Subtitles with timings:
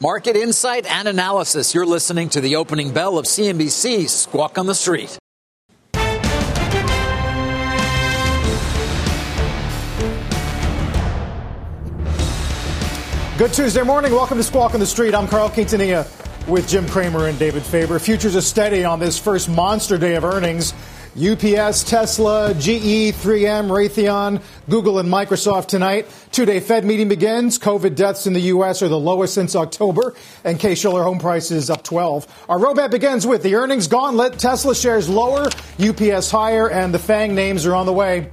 [0.00, 1.74] Market insight and analysis.
[1.74, 5.16] You're listening to the opening bell of CNBC's Squawk on the Street.
[13.38, 14.12] Good Tuesday morning.
[14.12, 15.14] Welcome to Squawk on the Street.
[15.14, 16.06] I'm Carl Quintanilla
[16.48, 17.98] with Jim Cramer and David Faber.
[17.98, 20.74] Futures are steady on this first monster day of earnings.
[21.14, 26.06] UPS, Tesla, GE, 3M, Raytheon, Google, and Microsoft tonight.
[26.30, 27.58] Two day Fed meeting begins.
[27.58, 28.80] COVID deaths in the U.S.
[28.80, 32.46] are the lowest since October, and Case Shiller home prices up 12.
[32.48, 34.38] Our roadmap begins with the earnings gauntlet.
[34.38, 38.30] Tesla shares lower, UPS higher, and the FANG names are on the way.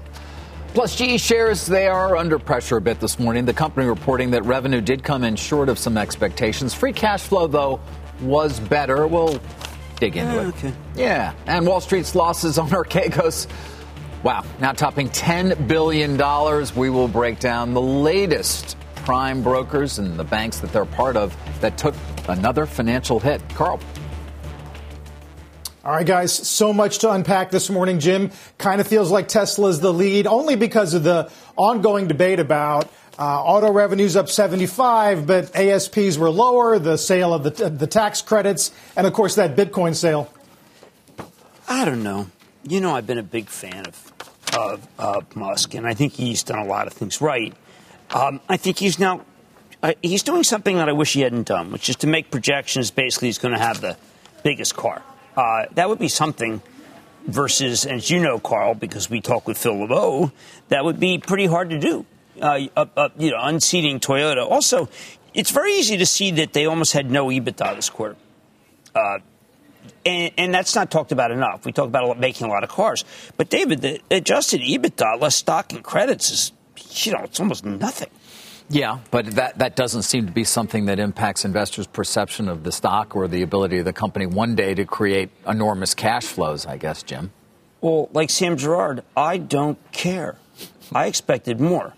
[0.73, 3.43] Plus, GE shares, they are under pressure a bit this morning.
[3.43, 6.73] The company reporting that revenue did come in short of some expectations.
[6.73, 7.81] Free cash flow, though,
[8.21, 9.05] was better.
[9.05, 9.41] We'll
[9.99, 10.43] dig into Yeah, it.
[10.43, 10.73] Oh, okay.
[10.95, 13.47] Yeah, and Wall Street's losses on Archegos.
[14.23, 16.17] Wow, now topping $10 billion.
[16.75, 21.35] We will break down the latest prime brokers and the banks that they're part of
[21.61, 21.95] that took
[22.27, 23.41] another financial hit.
[23.55, 23.79] Carl.
[25.85, 28.31] All right, guys, so much to unpack this morning, Jim.
[28.57, 33.43] Kind of feels like Tesla's the lead, only because of the ongoing debate about uh,
[33.43, 38.71] auto revenues up 75, but ASPs were lower, the sale of the, the tax credits,
[38.95, 40.33] and of course that Bitcoin sale.
[41.67, 42.27] I don't know.
[42.63, 44.13] You know, I've been a big fan of
[44.57, 47.53] of uh, Musk, and I think he's done a lot of things right.
[48.09, 49.25] Um, I think he's now
[49.83, 52.89] uh, he's doing something that I wish he hadn't done, which is to make projections.
[52.89, 53.97] Basically, he's going to have the
[54.43, 55.03] biggest car.
[55.35, 56.61] Uh, that would be something.
[57.27, 60.31] Versus, as you know, Carl, because we talk with Phil LeBeau,
[60.69, 62.05] that would be pretty hard to do.
[62.41, 64.49] Uh, up, you know, unseating Toyota.
[64.49, 64.89] Also,
[65.33, 68.15] it's very easy to see that they almost had no EBITDA this quarter.
[68.95, 69.19] Uh,
[70.05, 71.65] and, and that's not talked about enough.
[71.65, 73.05] We talk about a lot- making a lot of cars,
[73.37, 76.51] but David, the adjusted EBITDA less stock and credits is,
[77.05, 78.09] you know, it's almost nothing.
[78.71, 82.71] Yeah, but that, that doesn't seem to be something that impacts investors' perception of the
[82.71, 86.77] stock or the ability of the company one day to create enormous cash flows, I
[86.77, 87.31] guess, Jim.
[87.81, 90.37] Well, like Sam Gerard, I don't care.
[90.93, 91.93] I expected more.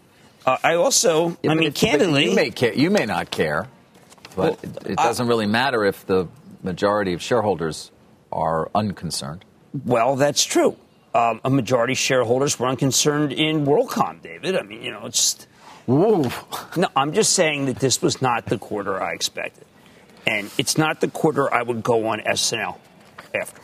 [0.45, 3.67] Uh, I also, Yeah, I mean, candidly, you may, care, you may not care,
[4.35, 6.27] but Well, it, it doesn't really matter if the
[6.63, 7.91] majority of shareholders
[8.31, 9.45] are unconcerned.
[9.85, 10.77] well, that's true.
[11.13, 14.55] Um, a majority of shareholders were unconcerned in WorldCom, David.
[14.55, 15.45] I mean, you know, it's.
[15.89, 16.23] Ooh.
[16.77, 19.65] No, I'm just saying that this was not the quarter I expected.
[20.25, 22.77] And it's not the quarter I would go on SNL
[23.35, 23.61] after.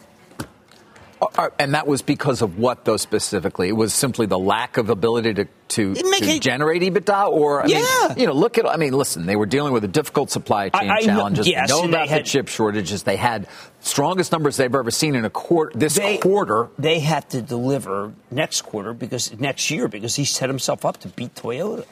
[1.60, 3.70] And that was because of what, though, specifically?
[3.70, 7.30] It was simply the lack of ability to, to, make to it- generate EBITDA?
[7.30, 8.14] Or, I mean, Yeah.
[8.18, 10.90] you know, look at, I mean, listen, they were dealing with a difficult supply chain
[10.90, 11.48] I- I challenges.
[11.48, 13.04] yes, they know and they about had- the chip shortages.
[13.04, 13.48] They had
[13.82, 16.70] strongest numbers they've ever seen in a quarter, this They- quarter.
[16.78, 21.08] They have to deliver next quarter because next year because he set himself up to
[21.10, 21.86] beat Toyota.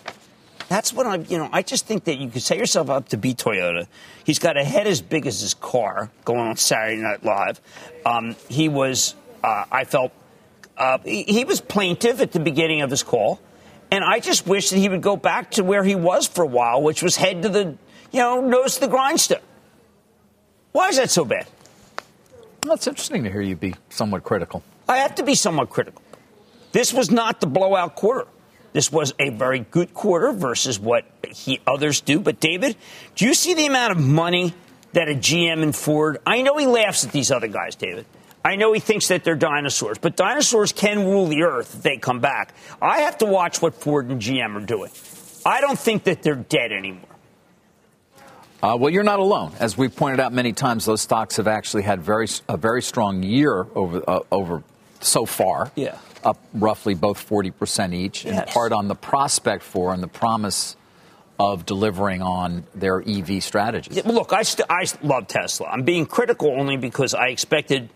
[0.68, 3.18] That's what I'm, you know, I just think that you could set yourself up to
[3.18, 3.88] beat Toyota.
[4.24, 7.62] He's got a head as big as his car going on Saturday Night Live.
[8.06, 10.12] Um, he was, uh, I felt,
[10.78, 13.40] uh, he, he was plaintive at the beginning of his call.
[13.92, 16.48] And I just wish that he would go back to where he was for a
[16.48, 17.78] while, which was head to the,
[18.12, 19.40] you know, nose to the grindstone.
[20.72, 21.48] Why is that so bad?
[22.64, 24.64] Well, it's interesting to hear you be somewhat critical.
[24.90, 26.02] I have to be somewhat critical.
[26.72, 28.28] This was not the blowout quarter.
[28.76, 32.20] This was a very good quarter versus what he others do.
[32.20, 32.76] But David,
[33.16, 34.54] do you see the amount of money
[34.92, 36.18] that a GM and Ford?
[36.28, 38.06] I know he laughs at these other guys, David.
[38.44, 41.96] I know he thinks that they're dinosaurs, but dinosaurs can rule the earth if they
[41.96, 42.54] come back.
[42.82, 44.92] I have to watch what Ford and GM are doing.
[45.46, 47.08] I don't think that they're dead anymore.
[48.62, 49.54] Uh, well, you're not alone.
[49.58, 53.24] As we've pointed out many times, those stocks have actually had very a very strong
[53.24, 54.64] year over uh, over
[55.00, 55.72] so far.
[55.76, 55.98] Yeah.
[56.26, 60.76] Up roughly both forty percent each, in part on the prospect for and the promise
[61.40, 63.98] of delivering on their EV strategies.
[63.98, 65.68] Yeah, Look, I, st- I love Tesla.
[65.68, 67.90] I'm being critical only because I expected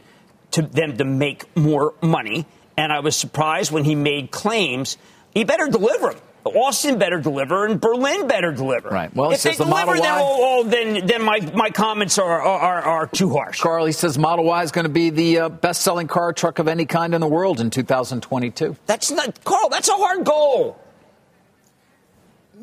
[0.52, 2.46] to them to make more money,
[2.78, 4.98] and I was surprised when he made claims.
[5.34, 6.18] He better deliver 'em.
[6.46, 8.90] Austin better deliver, and Berlin better deliver.
[8.90, 9.14] Right.
[9.16, 11.40] Well, he if they says the deliver, Model then, Y- oh, oh, then then my,
[11.54, 13.60] my comments are, are, are too harsh.
[13.60, 16.86] Carly says Model Y is going to be the uh, best-selling car truck of any
[16.86, 18.76] kind in the world in 2022.
[18.86, 19.70] That's not Carl.
[19.70, 20.80] That's a hard goal.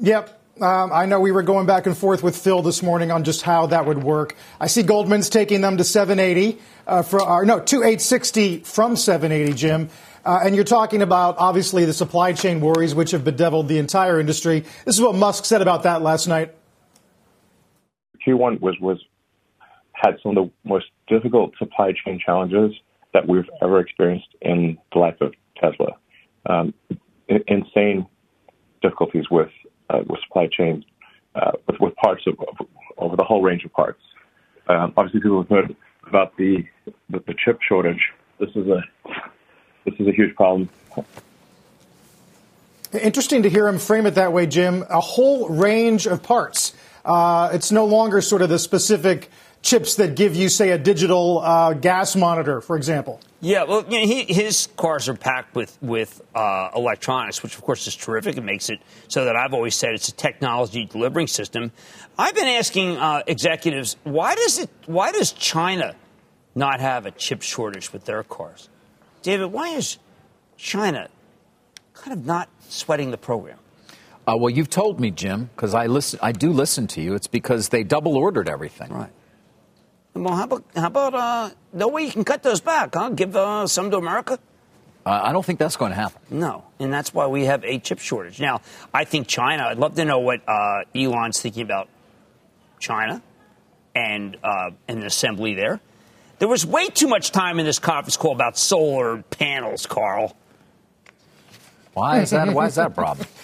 [0.00, 0.32] Yep.
[0.61, 3.43] Um, I know we were going back and forth with Phil this morning on just
[3.43, 4.34] how that would work.
[4.58, 9.52] I see Goldman's taking them to 780 uh, for, or no, to 860 from 780,
[9.52, 9.90] Jim.
[10.26, 14.19] Uh, and you're talking about obviously the supply chain worries which have bedeviled the entire
[14.19, 14.64] industry.
[14.84, 16.52] This is what Musk said about that last night.
[18.26, 18.99] Q1 was was
[19.93, 22.73] had some of the most difficult supply chain challenges
[23.14, 25.32] that we've ever experienced in the life of
[25.62, 25.93] Tesla.
[26.46, 26.75] Um,
[27.28, 28.06] insane
[28.82, 29.50] difficulties with
[29.90, 30.84] uh, with supply chain,
[31.37, 32.67] uh, with, with parts of, of,
[32.99, 34.00] over the whole range of parts.
[34.69, 35.76] Um, obviously, people have heard
[36.08, 36.64] about the,
[37.11, 38.11] the, the chip shortage.
[38.40, 38.82] This is a
[39.87, 40.69] this is a huge problem.
[42.93, 44.85] Interesting to hear him frame it that way, Jim.
[44.88, 46.75] A whole range of parts.
[47.05, 49.31] Uh, it's no longer sort of the specific
[49.62, 53.21] chips that give you, say, a digital uh, gas monitor, for example.
[53.41, 57.62] Yeah, well, you know, he, his cars are packed with with uh, electronics, which of
[57.62, 58.37] course is terrific.
[58.37, 61.71] It makes it so that I've always said it's a technology delivering system.
[62.19, 65.94] I've been asking uh, executives why does it why does China
[66.55, 68.71] not have a chip shortage with their cars?
[69.26, 69.99] David, why is
[70.56, 71.08] China
[71.94, 73.58] kind of not sweating the program?
[74.25, 76.20] Uh, well, you've told me, Jim, because I listen.
[76.23, 77.14] I do listen to you.
[77.14, 78.93] It's because they double ordered everything.
[78.93, 79.11] Right.
[80.14, 82.94] Well, how about how about uh, no way you can cut those back?
[82.94, 83.08] Huh?
[83.11, 84.38] Give uh, some to America.
[85.05, 86.23] Uh, I don't think that's going to happen.
[86.31, 88.38] No, and that's why we have a chip shortage.
[88.38, 88.61] Now,
[88.94, 89.64] I think China.
[89.64, 91.88] I'd love to know what uh, Elon's thinking about
[92.78, 93.20] China
[93.93, 95.81] and uh, an assembly there.
[96.38, 100.37] There was way too much time in this conference call about solar panels, Carl.
[101.94, 102.53] Why is that?
[102.53, 103.27] why is that a problem?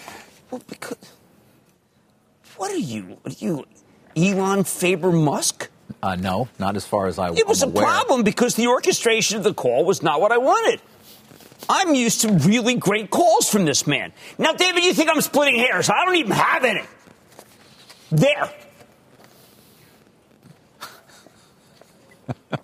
[0.50, 0.98] Well, because
[2.58, 3.16] what are you?
[3.24, 3.64] Are you,
[4.14, 5.70] Elon Faber Musk?
[6.02, 7.32] Uh, no, not as far as I.
[7.32, 7.84] It was I'm a aware.
[7.86, 10.82] problem because the orchestration of the call was not what I wanted.
[11.70, 14.12] I'm used to really great calls from this man.
[14.36, 15.88] Now, David, you think I'm splitting hairs?
[15.88, 16.82] I don't even have any.
[18.10, 18.52] There.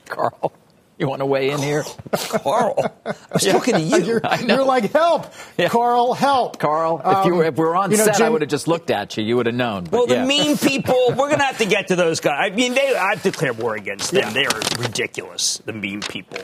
[0.08, 0.52] Carl.
[0.98, 1.84] You want to weigh in here?
[2.12, 2.74] Carl,
[3.06, 3.98] I was talking to you.
[4.04, 5.68] You're, you're like, help, Yeah.
[5.68, 6.58] Carl, help.
[6.58, 8.50] Carl, if, you were, if we were on Um, you know, set, I would have
[8.50, 9.22] just looked at you.
[9.22, 9.84] You would have known.
[9.84, 12.50] But Well, the mean people, we're going to have to get to those guys.
[12.50, 14.22] I mean, they, I've declared war against them.
[14.24, 14.32] Yeah.
[14.32, 16.38] They are ridiculous, the mean people.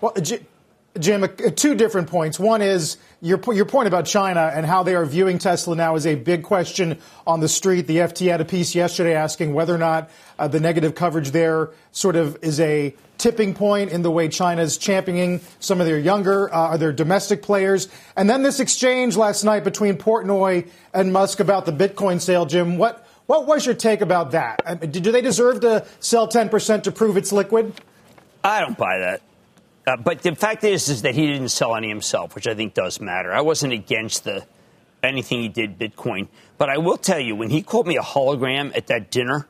[0.00, 0.40] Well, J-
[0.98, 1.26] Jim,
[1.56, 2.38] two different points.
[2.38, 6.06] One is your, your point about China and how they are viewing Tesla now is
[6.06, 7.88] a big question on the street.
[7.88, 10.08] The FT had a piece yesterday asking whether or not
[10.38, 14.78] uh, the negative coverage there sort of is a tipping point in the way China's
[14.78, 17.88] championing some of their younger, uh, their domestic players.
[18.16, 22.78] And then this exchange last night between Portnoy and Musk about the Bitcoin sale, Jim.
[22.78, 24.62] What, what was your take about that?
[24.64, 27.74] Uh, Do they deserve to sell 10% to prove it's liquid?
[28.44, 29.22] I don't buy that.
[29.86, 32.74] Uh, but the fact is, is that he didn't sell any himself, which I think
[32.74, 33.32] does matter.
[33.32, 34.46] I wasn't against the
[35.02, 38.74] anything he did Bitcoin, but I will tell you when he called me a hologram
[38.74, 39.46] at that dinner,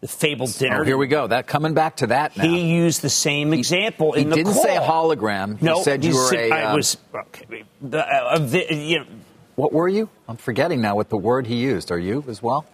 [0.00, 0.82] the fabled dinner.
[0.82, 1.26] Oh, here we go.
[1.26, 2.44] That coming back to that now.
[2.44, 4.62] He used the same example he in the didn't call.
[4.62, 5.58] say hologram.
[5.58, 6.54] He No, said you were said- a.
[6.54, 7.64] I um, was okay.
[7.80, 8.38] The, uh,
[8.70, 9.06] you know,
[9.56, 10.08] what were you?
[10.28, 11.90] I'm forgetting now what the word he used.
[11.90, 12.66] Are you as well?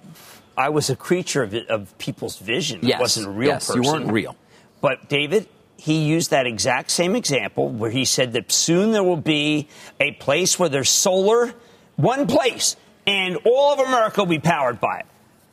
[0.58, 2.80] I was a creature of, of people's vision.
[2.82, 2.98] Yes.
[2.98, 3.82] I wasn't a real Yes, person.
[3.82, 4.36] you weren't real.
[4.82, 5.46] But David,
[5.80, 9.66] he used that exact same example where he said that soon there will be
[9.98, 11.54] a place where there's solar,
[11.96, 15.06] one place, and all of America will be powered by it.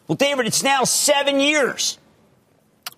[0.08, 1.98] Well, David, it's now seven years.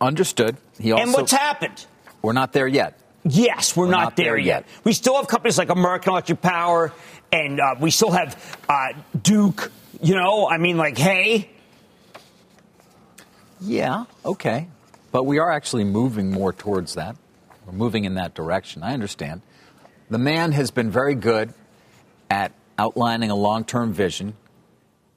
[0.02, 0.58] Understood.
[0.80, 1.04] He also.
[1.04, 1.86] and what's happened?
[2.24, 3.00] We're not there yet.
[3.24, 4.66] Yes, we're, not, not there, there yet.
[4.66, 4.84] yet.
[4.84, 6.94] We still have companies like American Electric Power,
[7.32, 9.72] and uh, we still have uh, Duke.
[10.02, 11.50] You know, I mean, like, hey,
[13.62, 14.06] Yeah.
[14.26, 14.68] Okay.
[15.12, 17.16] But we are actually moving more towards that.
[17.66, 18.84] We're moving in that direction.
[18.84, 19.42] I understand.
[20.10, 21.54] The man has been very good
[22.30, 24.36] at outlining a long term vision,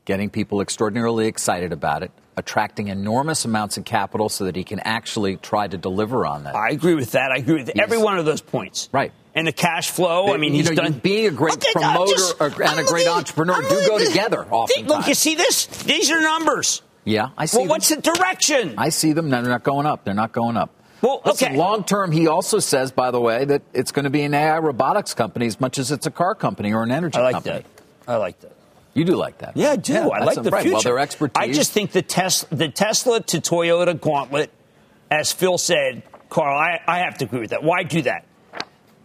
[0.04, 4.80] getting people extraordinarily excited about it, attracting enormous amounts of capital so that he can
[4.80, 6.54] actually try to deliver on that.
[6.54, 7.30] I agree with that.
[7.30, 8.88] I agree with every one of those points.
[8.92, 9.12] Right.
[9.34, 10.32] And the cash flow.
[10.32, 10.92] I mean, You he's know, done.
[10.92, 13.98] being a great Okay, promoter just- and a I'm great looking- entrepreneur I'm do go
[13.98, 15.66] together Look, you see this?
[15.66, 16.82] These are numbers.
[17.04, 17.56] Yeah, I see.
[17.56, 17.70] Well, them.
[17.70, 18.74] what's the direction?
[18.78, 19.30] I see them.
[19.30, 20.04] They're not going up.
[20.04, 20.70] They're not going up.
[21.00, 21.56] Well, Listen, okay.
[21.56, 24.58] long term, he also says, by the way, that it's going to be an AI
[24.58, 27.28] robotics company as much as it's a car company or an energy company.
[27.28, 27.64] I like company.
[28.06, 28.12] that.
[28.12, 28.52] I like that.
[28.94, 29.56] You do like that.
[29.56, 29.96] Yeah, I do.
[30.10, 30.62] I like the right.
[30.62, 30.74] future.
[30.74, 31.42] Well, their expertise.
[31.42, 34.50] I just think the, tes- the Tesla to Toyota gauntlet,
[35.10, 37.64] as Phil said, Carl, I, I have to agree with that.
[37.64, 38.24] Why do that?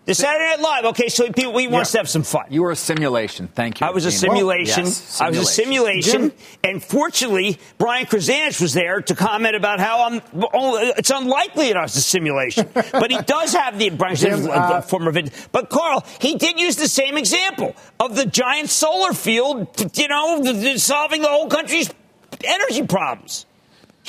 [0.07, 0.85] The Saturday Night Live.
[0.85, 2.45] Okay, so people, we want to have some fun.
[2.49, 3.49] You were a simulation.
[3.49, 3.87] Thank you.
[3.87, 4.85] I was a simulation.
[4.85, 6.31] Yes, I was a simulation.
[6.63, 10.21] And fortunately, Brian Krzanich was there to comment about how I'm,
[10.53, 12.69] oh, it's unlikely that I was a simulation.
[12.73, 15.33] but he does have the Brian Jim, uh, former vid.
[15.51, 20.41] But Carl, he did use the same example of the giant solar field, you know,
[20.77, 21.93] solving the whole country's
[22.45, 23.45] energy problems.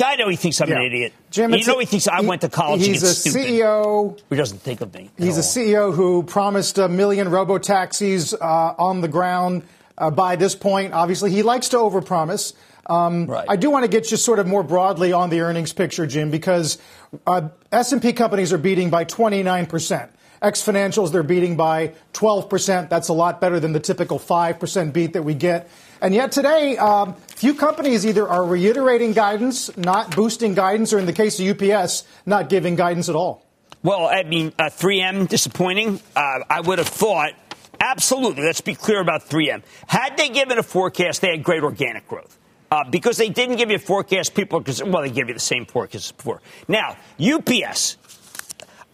[0.04, 1.12] I know he thinks I'm an idiot.
[1.30, 3.40] Jim, you know he thinks I he- went to college he's a stupid.
[3.42, 5.10] CEO He doesn't think of me.
[5.18, 5.40] He's a.
[5.42, 9.62] CEO who promised a million robo taxis uh, on the ground
[9.96, 10.94] uh, by this point.
[10.94, 12.54] Obviously, he likes to overpromise.
[12.86, 13.44] Um, Right.
[13.48, 16.30] I do want to get just sort of more broadly on the earnings picture, Jim,
[16.30, 16.78] because
[17.26, 20.10] uh, S&P companies are beating by 29 percent.
[20.40, 22.90] X financials, they're beating by 12 percent.
[22.90, 25.68] That's a lot better than the typical 5 percent beat that we get.
[26.00, 31.06] And yet today, um, few companies either are reiterating guidance, not boosting guidance, or in
[31.06, 33.44] the case of UPS, not giving guidance at all.
[33.82, 36.00] Well, I mean, uh, 3M disappointing.
[36.14, 37.32] Uh, I would have thought,
[37.80, 38.44] absolutely.
[38.44, 39.62] Let's be clear about 3M.
[39.86, 42.36] Had they given a forecast, they had great organic growth.
[42.70, 45.40] Uh, because they didn't give you a forecast, people, because well, they gave you the
[45.40, 46.42] same forecast as before.
[46.66, 47.96] Now, UPS,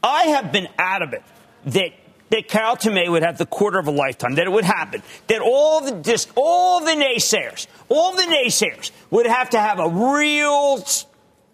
[0.02, 1.24] I have been adamant
[1.66, 1.92] that
[2.30, 5.40] that Carol Tomé would have the quarter of a lifetime, that it would happen, that
[5.40, 10.84] all the dis- all the naysayers, all the naysayers would have to have a real.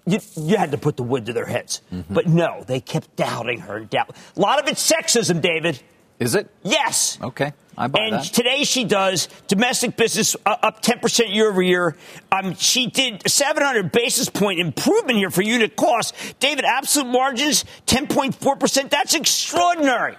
[0.06, 2.14] You, you had to put the wood to their heads, mm-hmm.
[2.14, 3.80] but no, they kept doubting her.
[3.80, 4.16] Doubt.
[4.36, 5.80] A lot of it's sexism, David.
[6.20, 6.48] Is it?
[6.62, 7.18] Yes.
[7.20, 7.52] Okay.
[7.78, 8.24] I buy and that.
[8.24, 11.96] today she does domestic business up 10% year over year.
[12.30, 16.14] Um, she did 700 basis point improvement here for unit cost.
[16.40, 18.90] David, absolute margins 10.4%.
[18.90, 20.16] That's extraordinary.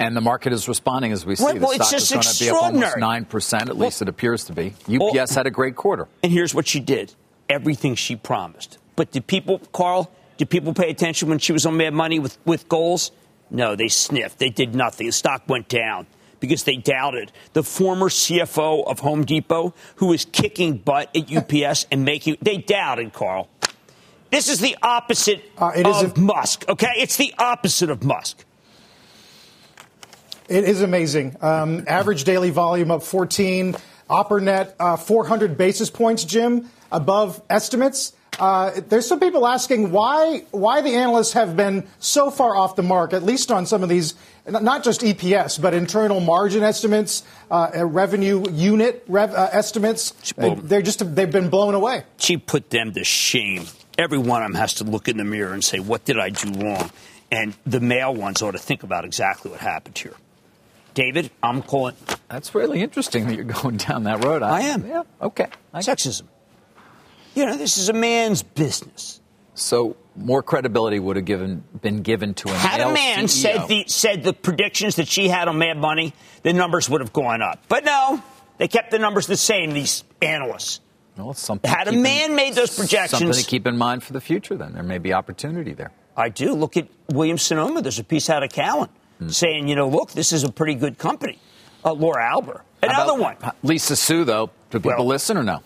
[0.00, 1.44] And the market is responding as we see.
[1.44, 3.00] Well, the well, it's stock just is going to be up almost extraordinary.
[3.00, 3.68] nine percent.
[3.68, 4.74] At Well- least it appears to be.
[4.88, 6.08] Well- UPS had a great quarter.
[6.24, 7.14] And here's what she did
[7.48, 8.78] everything she promised.
[8.96, 12.36] But did people, Carl, did people pay attention when she was on Mad Money with,
[12.44, 13.10] with goals?
[13.50, 14.38] No, they sniffed.
[14.38, 15.06] They did nothing.
[15.06, 16.06] The stock went down
[16.40, 17.32] because they doubted.
[17.52, 22.58] The former CFO of Home Depot, who was kicking butt at UPS and making, they
[22.58, 23.48] doubted, Carl.
[24.30, 26.92] This is the opposite Uh, it is of a- Musk, okay?
[26.96, 28.44] It's the opposite of Musk.
[30.48, 31.36] It is amazing.
[31.40, 33.76] Um, average daily volume up 14.
[34.08, 38.12] OpperNet, uh, 400 basis points, Jim, above estimates.
[38.38, 42.82] Uh, there's some people asking why why the analysts have been so far off the
[42.82, 44.14] mark, at least on some of these,
[44.46, 50.14] not just EPS, but internal margin estimates, uh, uh, revenue unit rev, uh, estimates.
[50.38, 52.04] Uh, they're just they've been blown away.
[52.18, 53.66] she put them to shame.
[53.98, 56.30] Every one of them has to look in the mirror and say, What did I
[56.30, 56.90] do wrong?
[57.32, 60.14] And the male ones ought to think about exactly what happened here.
[60.94, 61.94] David, I'm calling
[62.28, 64.42] That's really interesting that you're going down that road.
[64.42, 64.86] I am.
[64.86, 65.02] Yeah.
[65.20, 65.48] Okay.
[65.74, 66.22] I- sexism.
[67.38, 69.20] You know, this is a man's business.
[69.54, 73.28] so more credibility would have given been given to a Had a man CEO.
[73.28, 77.12] said the said the predictions that she had on Mad Money, the numbers would have
[77.12, 77.62] gone up.
[77.68, 78.20] But no,
[78.56, 79.70] they kept the numbers the same.
[79.72, 80.80] These analysts.
[81.16, 83.78] Well, it's something Had a keep in- man made those projections- Something to keep in
[83.78, 84.56] mind for the future.
[84.56, 85.92] Then there may be opportunity there.
[86.16, 86.54] I do.
[86.54, 87.82] Look at Williams Sonoma.
[87.82, 88.88] There's a piece out of Cowen
[89.20, 89.28] Hmm.
[89.28, 91.38] saying, you know, look, this is a pretty good company.
[91.84, 93.36] Uh, Laura Albert, Another one.
[93.62, 94.50] Lisa Su, though.
[94.70, 95.60] Do people Well- listen or no?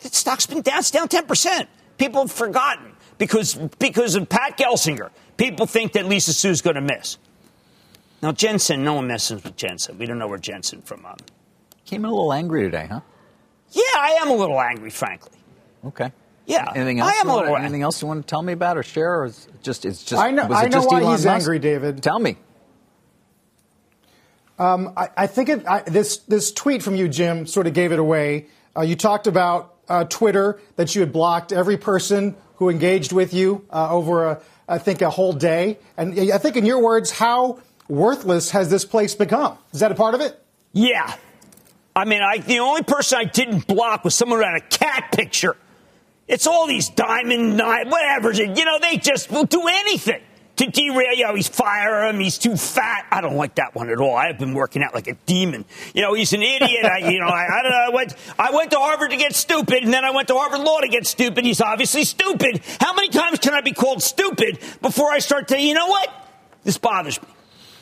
[0.00, 0.78] The stock's been down.
[0.78, 1.66] It's down 10%.
[1.98, 5.10] People have forgotten because, because of Pat Gelsinger.
[5.36, 7.18] People think that Lisa Su's going to miss.
[8.22, 9.98] Now, Jensen, no one messes with Jensen.
[9.98, 11.04] We don't know where Jensen from.
[11.06, 11.16] Um,
[11.84, 13.00] Came in a little angry today, huh?
[13.70, 15.32] yeah, I am a little angry, frankly.
[15.86, 16.12] Okay.
[16.46, 17.10] Yeah, Anything else?
[17.10, 17.20] I else?
[17.20, 19.20] am you a want, little- anything else you want to tell me about or share,
[19.20, 20.20] or is it just it's just?
[20.22, 21.42] I know- was it I know just why Elon he's Musk?
[21.42, 22.02] angry, David.
[22.02, 22.36] Tell me.
[24.58, 27.98] I, I think it, I, this this tweet from you, Jim, sort of gave it
[27.98, 28.46] away.
[28.76, 33.32] Uh, you talked about uh, Twitter that you had blocked every person who engaged with
[33.32, 37.10] you uh, over a, I think a whole day, and I think in your words,
[37.10, 39.56] how worthless has this place become?
[39.72, 40.38] Is that a part of it?
[40.72, 41.14] Yeah.
[41.96, 45.12] I mean, I, the only person I didn't block was someone who had a cat
[45.12, 45.56] picture.
[46.28, 48.32] It's all these diamond whatever.
[48.32, 50.20] You know, they just will do anything
[50.58, 51.14] to derail.
[51.14, 52.20] You know, he's fire him.
[52.20, 53.06] He's too fat.
[53.10, 54.14] I don't like that one at all.
[54.14, 55.64] I have been working out like a demon.
[55.94, 56.84] You know, he's an idiot.
[56.84, 57.84] I, you know, I, I don't know.
[57.86, 60.60] I went, I went to Harvard to get stupid, and then I went to Harvard
[60.60, 61.44] Law to get stupid.
[61.44, 62.60] He's obviously stupid.
[62.80, 66.08] How many times can I be called stupid before I start to, you know what?
[66.64, 67.28] This bothers me.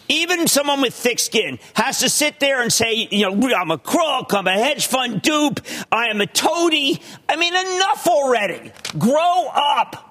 [0.08, 3.78] Even someone with thick skin has to sit there and say, you know, I'm a
[3.78, 7.00] crook, I'm a hedge fund dupe, I am a toady.
[7.28, 8.70] I mean, enough already.
[8.96, 10.05] Grow up.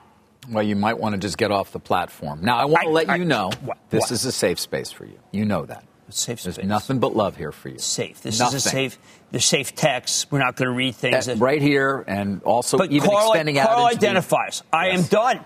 [0.49, 2.39] Well, you might want to just get off the platform.
[2.43, 4.11] Now, I want to let I- you know what- this what?
[4.11, 5.19] is a safe space for you.
[5.31, 5.83] You know that.
[6.09, 6.67] Safe There's space.
[6.67, 7.79] nothing but love here for you.
[7.79, 8.21] Safe.
[8.21, 8.57] This Nothing.
[8.57, 8.99] is a safe.
[9.31, 10.31] There's safe text.
[10.31, 11.25] We're not going to read things.
[11.25, 14.61] That- right here, and also but even Carl, extending out Carl into the- identifies.
[14.71, 15.39] I am done.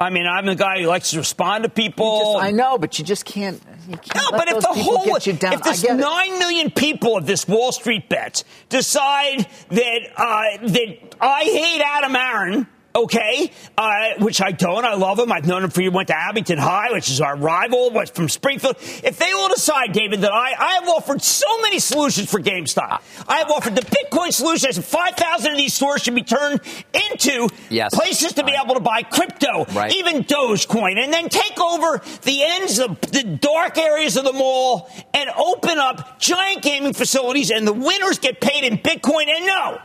[0.00, 2.34] I mean, I'm the guy who likes to respond to people.
[2.34, 3.60] Just, I know, but you just can't.
[3.88, 7.70] You can't no, but if the whole if this nine million people of this Wall
[7.72, 14.84] Street bet decide that uh, that I hate Adam Aron okay, uh, which I don't.
[14.84, 15.32] I love him.
[15.32, 15.90] I've known him for you.
[15.90, 18.76] Went to Abington High, which is our rival, was from Springfield.
[18.80, 23.02] If they all decide, David, that I, I have offered so many solutions for GameStop.
[23.28, 24.68] I have offered the Bitcoin solution.
[24.68, 26.60] I said 5,000 of these stores should be turned
[26.92, 27.94] into yes.
[27.94, 29.94] places to be able to buy crypto, right.
[29.94, 34.90] even Dogecoin, and then take over the ends of the dark areas of the mall
[35.14, 39.28] and open up giant gaming facilities, and the winners get paid in Bitcoin.
[39.28, 39.80] And no,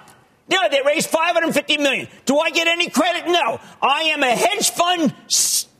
[0.49, 2.07] yeah, they raised 550 million.
[2.25, 3.27] Do I get any credit?
[3.27, 3.59] No.
[3.81, 5.71] I am a hedge fund st-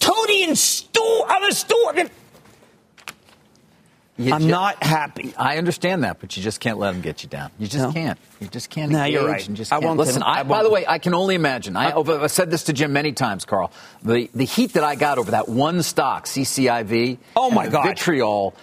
[0.00, 1.24] toady and stool.
[1.28, 1.92] I'm a stool.
[4.20, 5.32] You I'm just, not happy.
[5.38, 7.50] I understand that, but you just can't let them get you down.
[7.58, 7.92] You just no.
[7.92, 8.18] can't.
[8.38, 8.92] You just can't.
[8.92, 9.48] No, you're right.
[9.54, 10.22] just I won't listen.
[10.22, 11.74] I, I by the way, I can only imagine.
[11.74, 13.72] I, have said this to Jim many times, Carl.
[14.02, 17.16] The the heat that I got over that one stock, CCIV.
[17.34, 18.54] Oh my God, vitriol.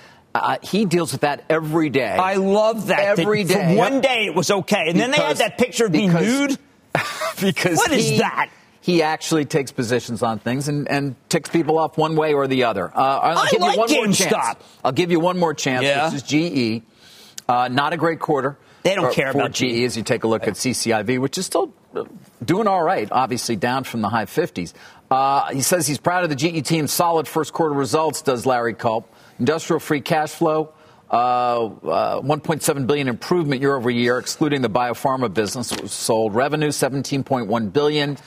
[0.44, 2.15] Uh, he deals with that every day.
[2.15, 3.20] I love that.
[3.20, 3.74] Every that day.
[3.74, 6.08] For one day it was okay, and because, then they had that picture of me
[6.08, 6.58] nude.
[7.41, 8.50] because what he, is that?
[8.82, 12.63] He actually takes positions on things and, and ticks people off one way or the
[12.63, 12.88] other.
[12.88, 14.63] Uh, I'll I give like you one more chance.
[14.84, 15.84] I'll give you one more chance.
[15.84, 16.10] Yeah.
[16.10, 16.84] This is GE.
[17.48, 18.58] Uh, not a great quarter.
[18.84, 21.46] They don't care for about GE as you take a look at CCIV, which is
[21.46, 21.74] still
[22.44, 24.74] doing all right, obviously down from the high 50s.
[25.10, 28.74] Uh, he says he's proud of the GE team's solid first quarter results, does Larry
[28.74, 29.13] Culp.
[29.39, 30.74] Industrial free cash flow,
[31.10, 36.36] uh, uh, 1.7 billion improvement year over year, excluding the biopharma business that was sold.
[36.36, 38.17] Revenue 17.1 billion.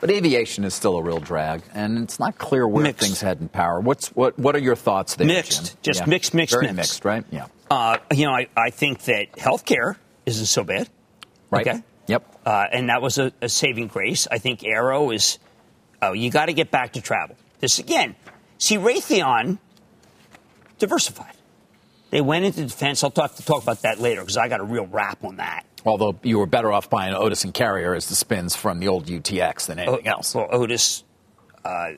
[0.00, 3.02] But aviation is still a real drag, and it's not clear where mixed.
[3.02, 3.80] things head in power.
[3.80, 4.38] What's what?
[4.38, 5.26] What are your thoughts there?
[5.26, 5.76] Mixed, Jim?
[5.82, 6.06] just yeah.
[6.06, 6.76] mixed, mixed, Very mixed.
[6.76, 7.24] mixed, right?
[7.30, 7.46] Yeah.
[7.70, 9.96] Uh, you know, I, I think that healthcare
[10.26, 10.88] isn't so bad.
[11.50, 11.66] Right.
[11.66, 11.82] Okay.
[12.08, 12.40] Yep.
[12.44, 14.28] Uh, and that was a, a, saving grace.
[14.30, 15.38] I think Aero is.
[16.02, 17.36] Oh, you got to get back to travel.
[17.60, 18.16] This again.
[18.58, 19.58] See, Raytheon
[20.78, 21.34] diversified.
[22.10, 23.02] They went into defense.
[23.02, 25.64] I'll talk to talk about that later because I got a real rap on that.
[25.84, 29.06] Although you were better off buying Otis and Carrier as the spins from the old
[29.06, 30.34] UTX than anything else.
[30.34, 31.04] Well, Otis.
[31.64, 31.90] Uh,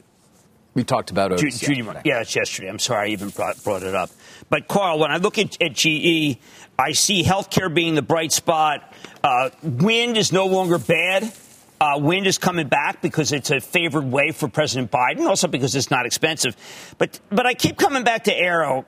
[0.75, 1.59] we talked about Otis.
[1.61, 2.01] Ju- yesterday.
[2.05, 2.69] Yeah, it's yesterday.
[2.69, 4.11] I'm sorry I even brought, brought it up.
[4.49, 6.39] But Carl, when I look at, at GE,
[6.79, 8.95] I see healthcare being the bright spot.
[9.23, 11.33] Uh, wind is no longer bad.
[11.81, 15.77] Uh, wind is coming back because it's a favored way for President Biden, also because
[15.77, 16.57] it's not expensive.
[16.99, 18.85] But but I keep coming back to Aero.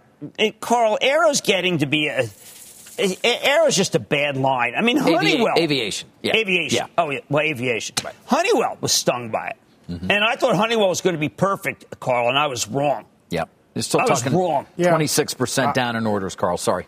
[0.61, 2.25] Carl, Aero's getting to be a
[3.25, 4.75] Aero's just a bad line.
[4.77, 5.53] I mean, Honeywell.
[5.53, 6.09] Avi- aviation.
[6.23, 6.37] Yeah.
[6.37, 6.77] Aviation.
[6.77, 6.87] Yeah.
[6.99, 7.21] Oh, yeah.
[7.29, 7.97] Well, aviation.
[8.05, 8.15] Right.
[8.27, 9.57] Honeywell was stung by it.
[9.91, 10.11] Mm-hmm.
[10.11, 13.07] And I thought Honeywell was going to be perfect, Carl, and I was wrong.
[13.31, 13.49] Yep.
[13.75, 14.67] You're still I talking was wrong.
[14.79, 16.59] 26% uh, down in orders, Carl.
[16.59, 16.87] Sorry.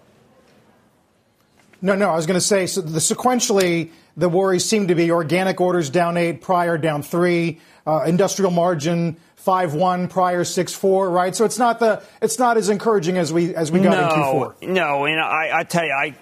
[1.81, 2.11] No, no.
[2.11, 5.90] I was going to say, so the sequentially, the worries seem to be organic orders
[5.90, 11.35] down eight, prior down three, uh, industrial margin five one, prior six four, right?
[11.35, 14.68] So it's not the it's not as encouraging as we as we got no, in
[14.68, 14.68] Q4.
[14.68, 16.14] No, and I, I tell you, I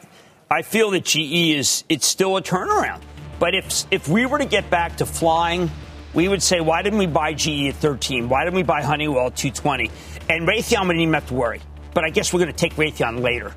[0.51, 3.03] I feel that GE is it's still a turnaround.
[3.39, 5.71] But if if we were to get back to flying,
[6.15, 8.29] we would say, why didn't we buy GE at 13?
[8.29, 9.91] Why didn't we buy Honeywell at 220?
[10.29, 11.61] And Raytheon, we didn't even have to worry.
[11.95, 13.55] But I guess we're going to take Raytheon later.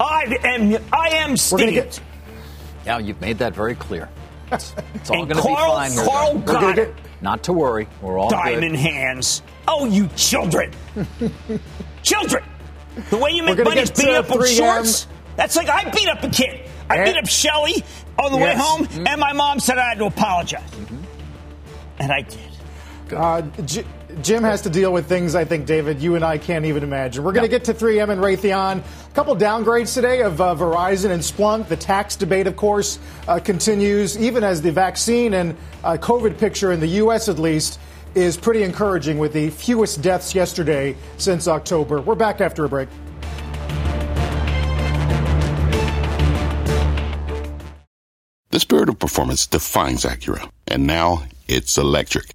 [0.00, 2.00] I am I am Steve.
[2.84, 4.08] Yeah, you've made that very clear.
[4.50, 5.94] It's, it's all going to be fine.
[5.94, 6.94] Carl got it.
[7.20, 7.88] Not to worry.
[8.00, 8.80] We're all diamond good.
[8.80, 9.42] hands.
[9.68, 10.72] Oh, you children,
[12.02, 12.42] children!
[13.10, 15.06] The way you make money is beating up on shorts.
[15.36, 16.68] That's like I beat up a kid.
[16.90, 17.84] I and, beat up Shelly
[18.18, 18.58] on the yes.
[18.58, 19.06] way home, mm-hmm.
[19.06, 20.98] and my mom said I had to apologize, mm-hmm.
[22.00, 23.14] and I did.
[23.16, 23.84] Uh, J-
[24.20, 27.24] Jim has to deal with things I think, David, you and I can't even imagine.
[27.24, 28.78] We're going to get to 3M and Raytheon.
[28.78, 31.68] A couple downgrades today of uh, Verizon and Splunk.
[31.68, 32.98] The tax debate, of course,
[33.28, 37.78] uh, continues, even as the vaccine and uh, COVID picture in the U.S., at least,
[38.14, 42.00] is pretty encouraging with the fewest deaths yesterday since October.
[42.00, 42.88] We're back after a break.
[48.50, 52.34] The spirit of performance defines Acura, and now it's electric.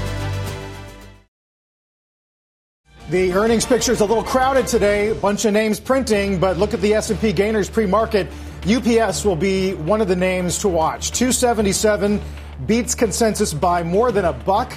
[3.11, 5.09] The earnings picture is a little crowded today.
[5.09, 8.25] A bunch of names printing, but look at the S&P gainers pre-market.
[8.65, 11.11] UPS will be one of the names to watch.
[11.11, 12.21] 277
[12.67, 14.71] beats consensus by more than a buck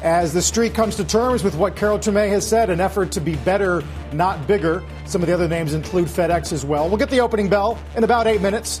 [0.00, 3.20] as the street comes to terms with what Carol Tomé has said, an effort to
[3.20, 4.80] be better, not bigger.
[5.04, 6.88] Some of the other names include FedEx as well.
[6.88, 8.80] We'll get the opening bell in about eight minutes.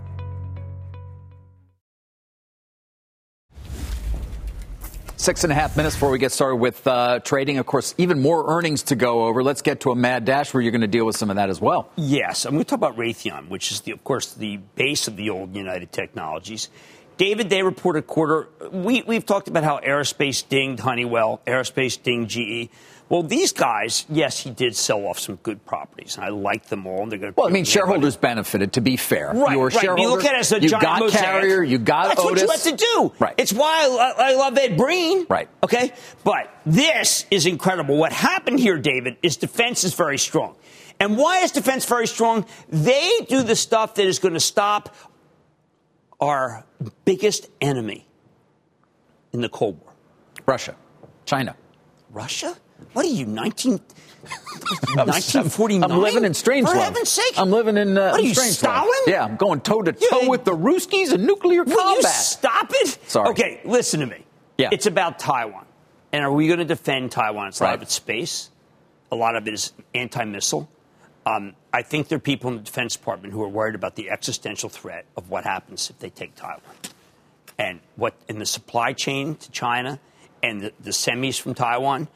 [5.21, 7.59] Six and a half minutes before we get started with uh, trading.
[7.59, 9.43] Of course, even more earnings to go over.
[9.43, 11.51] Let's get to a mad dash where you're going to deal with some of that
[11.51, 11.91] as well.
[11.95, 15.17] Yes, I'm going to talk about Raytheon, which is, the, of course, the base of
[15.17, 16.69] the old United Technologies.
[17.17, 18.49] David, they reported quarter.
[18.71, 22.71] We, we've talked about how aerospace dinged Honeywell, aerospace dinged GE.
[23.11, 27.03] Well, these guys, yes, he did sell off some good properties, I like them all.
[27.03, 27.37] And they're going to.
[27.37, 28.71] Well, I mean, shareholders benefited.
[28.71, 29.51] To be fair, right?
[29.51, 29.83] Your right.
[29.83, 31.21] You look at it as a you giant got mosaic.
[31.21, 32.47] Carrier, you got That's Otis.
[32.47, 33.13] what you have to do.
[33.19, 33.35] Right.
[33.37, 35.25] It's why I, I love Ed Breen.
[35.29, 35.49] Right.
[35.61, 35.91] Okay.
[36.23, 37.97] But this is incredible.
[37.97, 40.55] What happened here, David, is defense is very strong.
[40.97, 42.45] And why is defense very strong?
[42.69, 44.95] They do the stuff that is going to stop
[46.21, 46.63] our
[47.03, 48.07] biggest enemy
[49.33, 49.93] in the Cold War.
[50.45, 50.77] Russia,
[51.25, 51.57] China.
[52.09, 52.55] Russia?
[52.93, 53.71] What are you, 19,
[54.95, 55.89] 1949?
[55.91, 57.33] I'm living in strange For heaven's sake.
[57.37, 57.97] I'm living in.
[57.97, 58.83] Uh, What are you, strange Stalin?
[58.87, 58.95] world.
[59.07, 62.97] Yeah, I'm going toe to toe with the Ruskies and nuclear Will you stop it?
[63.09, 63.29] Sorry.
[63.29, 64.25] Okay, listen to me.
[64.57, 64.69] Yeah.
[64.71, 65.65] It's about Taiwan.
[66.11, 67.47] And are we going to defend Taiwan?
[67.47, 67.75] It's a lot Right.
[67.75, 68.49] of it's space.
[69.11, 70.69] A lot of it is anti-missile.
[71.25, 74.09] Um, I think there are people in the Defense Department who are worried about the
[74.09, 76.59] existential threat of what happens if they take Taiwan.
[77.57, 79.99] And what in the supply chain to China
[80.43, 82.07] and the, the semis from Taiwan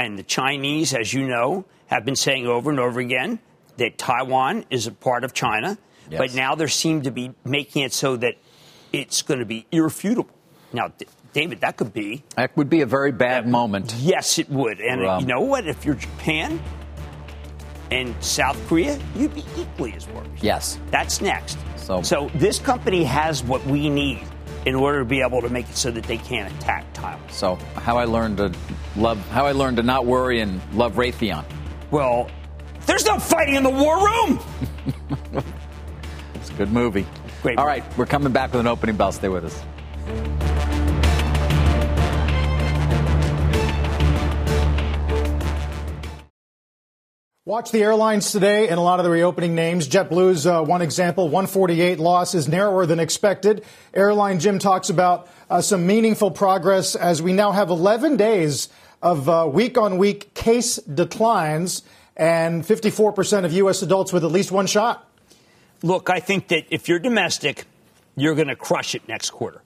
[0.00, 3.38] and the Chinese, as you know, have been saying over and over again
[3.76, 5.76] that Taiwan is a part of China.
[6.10, 6.18] Yes.
[6.18, 8.34] But now they seem to be making it so that
[8.92, 10.34] it's going to be irrefutable.
[10.72, 12.24] Now, D- David, that could be.
[12.36, 13.94] That would be a very bad moment.
[13.98, 14.80] Yes, it would.
[14.80, 15.66] And Um, you know what?
[15.68, 16.60] If you're Japan
[17.90, 20.30] and South Korea, you'd be equally as worried.
[20.40, 20.78] Yes.
[20.90, 21.58] That's next.
[21.76, 24.22] So- so this company has what we need
[24.66, 27.20] in order to be able to make it so that they can't attack Taiwan.
[27.30, 28.52] So how I learned to
[28.96, 31.44] love, how I learned to not worry and love Raytheon.
[31.90, 32.28] Well,
[32.86, 34.40] there's no fighting in the war room.
[36.34, 37.06] It's a good movie.
[37.42, 37.80] Great All movie.
[37.80, 39.12] right, we're coming back with an opening bell.
[39.12, 40.49] Stay with us.
[47.50, 49.88] Watch the airlines today and a lot of the reopening names.
[49.88, 53.64] JetBlue's uh, one example, 148 loss is narrower than expected.
[53.92, 58.68] Airline Jim talks about uh, some meaningful progress as we now have 11 days
[59.02, 61.82] of week on week case declines
[62.16, 63.82] and 54% of U.S.
[63.82, 65.10] adults with at least one shot.
[65.82, 67.64] Look, I think that if you're domestic,
[68.14, 69.60] you're going to crush it next quarter.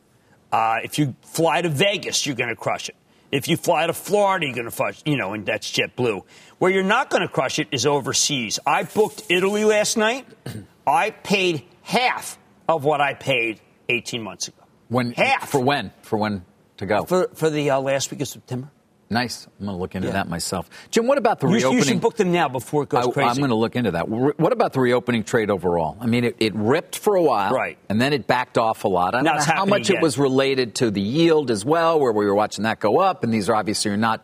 [0.51, 2.97] Uh, if you fly to Vegas, you're going to crush it.
[3.35, 6.23] If you fly to Florida, you're going to crush, you know, and that's JetBlue.
[6.59, 8.61] Where you're not going to crush it is overseas.
[8.65, 10.25] I booked Italy last night.
[10.87, 14.63] I paid half of what I paid 18 months ago.
[14.87, 15.49] When Half.
[15.49, 16.45] for when for when
[16.77, 17.07] to go?
[17.07, 18.71] For, for the uh, last week of September.
[19.11, 19.47] Nice.
[19.61, 20.15] I'm going to look into Yeah.
[20.15, 20.69] that myself.
[20.91, 21.79] Jim, what about the You, reopening?
[21.79, 23.29] you should book them now before it goes crazy.
[23.31, 24.09] I'm going to look into that.
[24.09, 25.97] What about the reopening trade overall?
[26.01, 27.79] I mean, it, it ripped for a while, Right.
[27.89, 29.15] And then it backed off a lot.
[29.15, 30.01] I don't Now know how much again.
[30.01, 33.25] it was related to the yield as well, where we were watching that go up,
[33.25, 34.23] and these are obviously not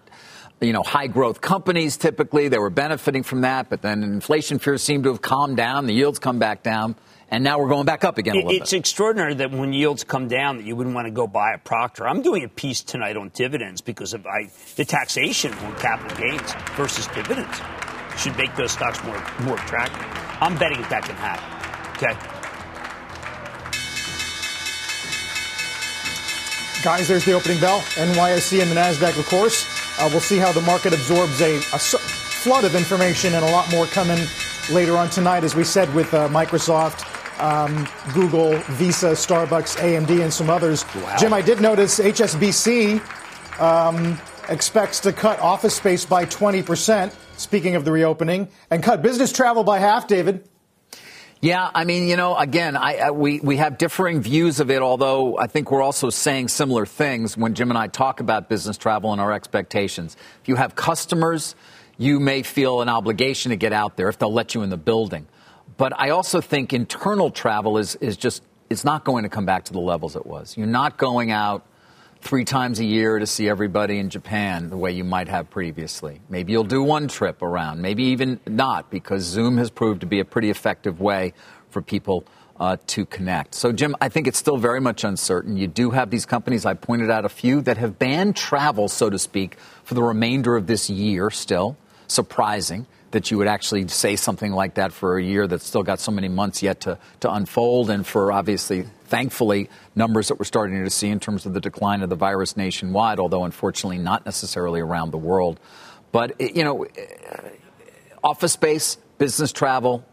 [0.63, 2.49] you know, high growth companies typically.
[2.49, 5.87] They were benefiting from that, but then inflation fears seem to have calmed down.
[5.87, 6.97] The yields come back down.
[7.33, 8.35] And now we're going back up again.
[8.37, 8.81] it's bit.
[8.81, 12.09] extraordinary that when yields come down, that you wouldn't want to go buy a Procter.
[12.09, 16.53] I'm doing a piece tonight on dividends because of I, the taxation on capital gains
[16.75, 17.61] versus dividends
[18.17, 20.05] should make those stocks more more attractive.
[20.41, 21.61] I'm betting that can happen.
[21.97, 22.19] Okay.
[26.83, 27.81] Guys, there's the opening bell.
[27.81, 29.67] NYSE and the Nasdaq, of course.
[30.01, 33.71] Uh, we'll see how the market absorbs a, a flood of information and a lot
[33.71, 34.19] more coming
[34.73, 37.05] later on tonight, as we said with uh, Microsoft,
[37.41, 40.85] um, Google, Visa, Starbucks, AMD, and some others.
[40.95, 41.17] Wow.
[41.19, 43.01] Jim, I did notice HSBC
[43.61, 49.33] um, expects to cut office space by 20%, speaking of the reopening, and cut business
[49.33, 50.47] travel by half, David.
[51.43, 54.83] Yeah, I mean, you know, again, I, I, we, we have differing views of it,
[54.83, 58.77] although I think we're also saying similar things when Jim and I talk about business
[58.77, 60.19] travel and our expectations.
[60.43, 61.55] If you have customers,
[61.97, 64.77] you may feel an obligation to get out there if they'll let you in the
[64.77, 65.27] building.
[65.81, 69.65] But I also think internal travel is, is just, it's not going to come back
[69.65, 70.55] to the levels it was.
[70.55, 71.65] You're not going out
[72.21, 76.21] three times a year to see everybody in Japan the way you might have previously.
[76.29, 80.21] Maybe you'll do one trip around, maybe even not, because Zoom has proved to be
[80.21, 81.33] a pretty effective way
[81.71, 82.27] for people
[82.59, 83.55] uh, to connect.
[83.55, 85.57] So, Jim, I think it's still very much uncertain.
[85.57, 89.09] You do have these companies, I pointed out a few, that have banned travel, so
[89.09, 91.79] to speak, for the remainder of this year still.
[92.07, 95.99] Surprising that you would actually say something like that for a year that's still got
[95.99, 100.83] so many months yet to, to unfold, and for obviously, thankfully, numbers that we're starting
[100.85, 104.81] to see in terms of the decline of the virus nationwide, although unfortunately not necessarily
[104.81, 105.59] around the world.
[106.13, 107.07] But, eh, you know, eh,
[108.23, 110.05] office space, business travel,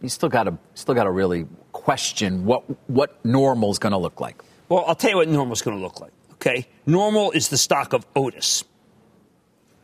[0.00, 3.98] you still got to still got to really question what what normal is going to
[3.98, 4.42] look like.
[4.68, 6.12] Well, I'll tell you what normal is going to look like.
[6.34, 8.64] Okay, normal is the stock of Otis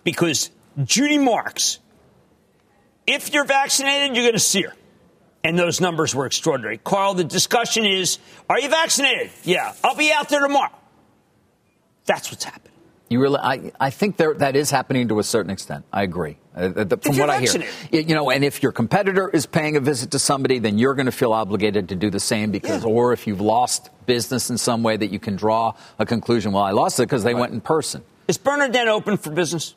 [0.05, 0.51] because
[0.85, 1.79] Judy Marks
[3.13, 4.75] if you're vaccinated, you're going to see her.
[5.43, 6.79] And those numbers were extraordinary.
[6.79, 8.19] Carl, the discussion is
[8.49, 9.31] are you vaccinated?
[9.45, 9.73] Yeah.
[9.83, 10.75] I'll be out there tomorrow.
[12.05, 12.71] That's what's happening.
[13.09, 15.85] You really, I, I think there, that is happening to a certain extent.
[15.93, 16.37] I agree.
[16.55, 17.29] Uh, the, from what.
[17.29, 20.79] I hear, you know, and if your competitor is paying a visit to somebody, then
[20.79, 22.91] you're going to feel obligated to do the same because, yeah.
[22.91, 26.53] or if you've lost business in some way, that you can draw a conclusion.
[26.53, 27.41] Well, I lost it because they right.
[27.41, 28.05] went in person.
[28.29, 29.75] Is Bernadette open for business?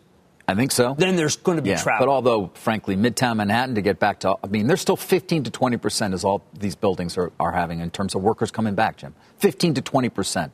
[0.47, 0.95] I think so.
[0.97, 2.06] Then there's going to be yeah, travel.
[2.06, 5.51] But although, frankly, Midtown Manhattan to get back to, I mean, there's still 15 to
[5.51, 8.97] 20 percent is all these buildings are, are having in terms of workers coming back,
[8.97, 9.15] Jim.
[9.39, 10.53] 15 to 20 percent.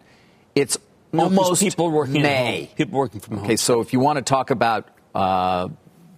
[0.53, 0.77] It's
[1.11, 2.69] no, almost people working May.
[2.75, 3.45] People working from home.
[3.45, 5.69] Okay, so if you want to talk about uh,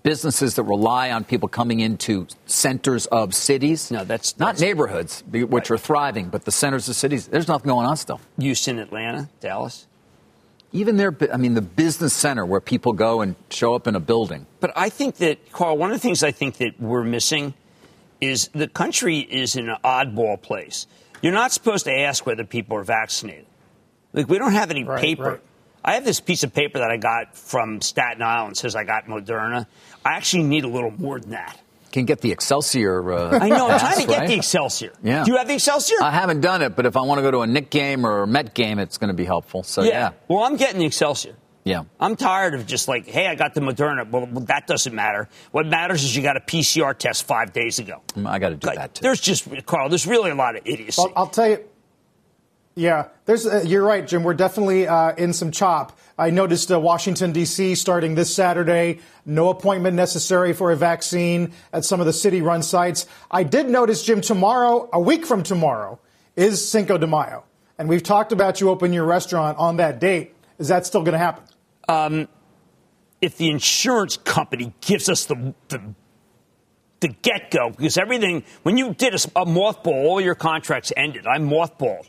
[0.03, 5.49] businesses that rely on people coming into centers of cities, no, that's not neighborhoods, which
[5.51, 5.71] right.
[5.71, 7.27] are thriving, but the centers of cities.
[7.27, 8.19] There's nothing going on still.
[8.37, 9.87] Houston, Atlanta, Dallas
[10.73, 13.99] even their, I mean, the business center where people go and show up in a
[13.99, 14.45] building.
[14.59, 17.53] But I think that, Carl, one of the things I think that we're missing
[18.19, 20.87] is the country is in an oddball place.
[21.21, 23.45] You're not supposed to ask whether people are vaccinated.
[24.13, 25.23] Like, we don't have any right, paper.
[25.23, 25.39] Right.
[25.83, 29.05] I have this piece of paper that I got from Staten Island says I got
[29.05, 29.65] Moderna.
[30.05, 31.59] I actually need a little more than that
[31.91, 33.11] can get the Excelsior.
[33.11, 33.69] Uh, I know.
[33.69, 34.27] I'm trying to get right?
[34.27, 34.93] the Excelsior.
[35.03, 35.23] Yeah.
[35.23, 35.97] Do you have the Excelsior?
[36.01, 38.23] I haven't done it, but if I want to go to a Knick game or
[38.23, 39.63] a Met game, it's going to be helpful.
[39.63, 39.89] So yeah.
[39.89, 40.11] yeah.
[40.27, 41.35] Well, I'm getting the Excelsior.
[41.63, 41.83] Yeah.
[41.99, 44.09] I'm tired of just like, hey, I got the Moderna.
[44.09, 45.29] Well, well, that doesn't matter.
[45.51, 48.01] What matters is you got a PCR test five days ago.
[48.15, 49.01] Mm, I got to do like, that too.
[49.03, 51.01] There's just, Carl, there's really a lot of idiocy.
[51.01, 51.63] I'll, I'll tell you.
[52.75, 53.45] Yeah, there's.
[53.45, 54.23] Uh, you're right, Jim.
[54.23, 55.99] We're definitely uh, in some chop.
[56.17, 57.75] I noticed uh, Washington D.C.
[57.75, 58.99] starting this Saturday.
[59.25, 63.07] No appointment necessary for a vaccine at some of the city-run sites.
[63.29, 64.21] I did notice, Jim.
[64.21, 65.99] Tomorrow, a week from tomorrow,
[66.37, 67.43] is Cinco de Mayo,
[67.77, 70.33] and we've talked about you open your restaurant on that date.
[70.57, 71.43] Is that still going to happen?
[71.89, 72.29] Um,
[73.19, 75.93] if the insurance company gives us the, the
[77.01, 81.25] the get go, because everything, when you did a, a, mothball, all your contracts ended.
[81.27, 82.07] I'm mothballed.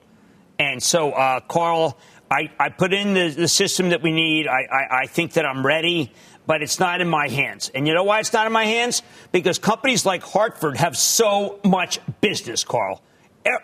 [0.63, 1.99] And so, uh, Carl,
[2.31, 4.47] I, I, put in the, the, system that we need.
[4.47, 6.13] I, I, I think that I'm ready
[6.47, 7.71] but it's not in my hands.
[7.73, 9.03] And you know why it's not in my hands?
[9.31, 13.01] Because companies like Hartford have so much business, Carl.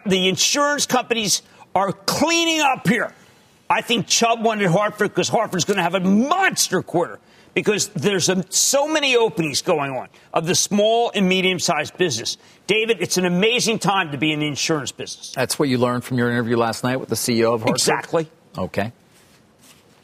[0.07, 1.43] The insurance companies
[1.75, 3.13] are cleaning up here.
[3.69, 7.19] I think Chubb wanted Hartford because Hartford's going to have a monster quarter
[7.59, 12.37] because there's a, so many openings going on of the small and medium sized business.
[12.69, 15.33] David, it's an amazing time to be in the insurance business.
[15.35, 17.71] That's what you learned from your interview last night with the CEO of Hartford?
[17.71, 18.29] Exactly.
[18.57, 18.93] Okay.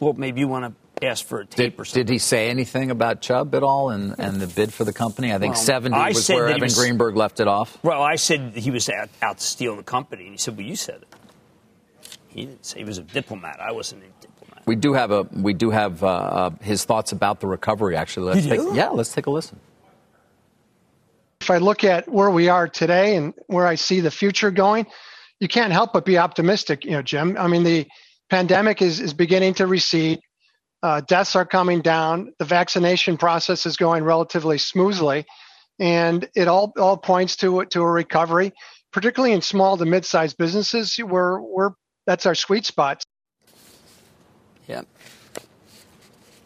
[0.01, 2.07] Well, maybe you want to ask for a tape did, or something.
[2.07, 5.33] Did he say anything about Chubb at all and, and the bid for the company?
[5.33, 7.79] I think well, 70 I was where Evan was, Greenberg left it off.
[7.85, 10.67] Well, I said he was out, out to steal the company, and he said, well,
[10.67, 11.15] you said it.
[12.31, 13.61] he didn't say he was a diplomat.
[13.61, 14.54] I wasn't a diplomat.
[14.67, 17.97] We do have a we do have uh, uh, his thoughts about the recovery.
[17.97, 18.73] Actually, let's You take do?
[18.75, 19.61] yeah, let's take a listen.
[21.41, 24.87] if I look at where we are today and where I see the future going,
[25.41, 27.37] you can't help but be optimistic, you know, Jim.
[27.39, 27.87] I mean, the
[28.31, 30.21] pandemic is, is beginning to recede.
[30.83, 32.33] Uh, deaths are coming down.
[32.39, 35.27] The vaccination process is going relatively smoothly.
[35.79, 38.53] And it all, all points to, to a recovery,
[38.93, 41.73] particularly in small to mid sized businesses where we're,
[42.07, 43.03] that's our sweet spot.
[44.67, 44.83] Yeah.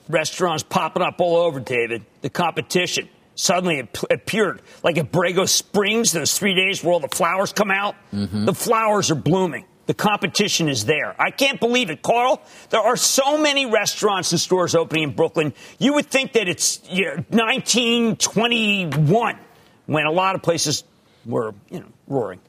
[0.09, 2.05] Restaurants popping up all over, David.
[2.23, 7.09] The competition suddenly ap- appeared like at Borrego Springs, those three days where all the
[7.09, 7.95] flowers come out.
[8.13, 8.47] Mm-hmm.
[8.47, 9.67] The flowers are blooming.
[9.87, 11.15] The competition is there.
[11.19, 12.43] I can't believe it, Carl.
[12.69, 15.55] There are so many restaurants and stores opening in Brooklyn.
[15.79, 19.39] You would think that it's you know, 1921
[19.87, 20.85] when a lot of places
[21.25, 22.41] were, you know, roaring.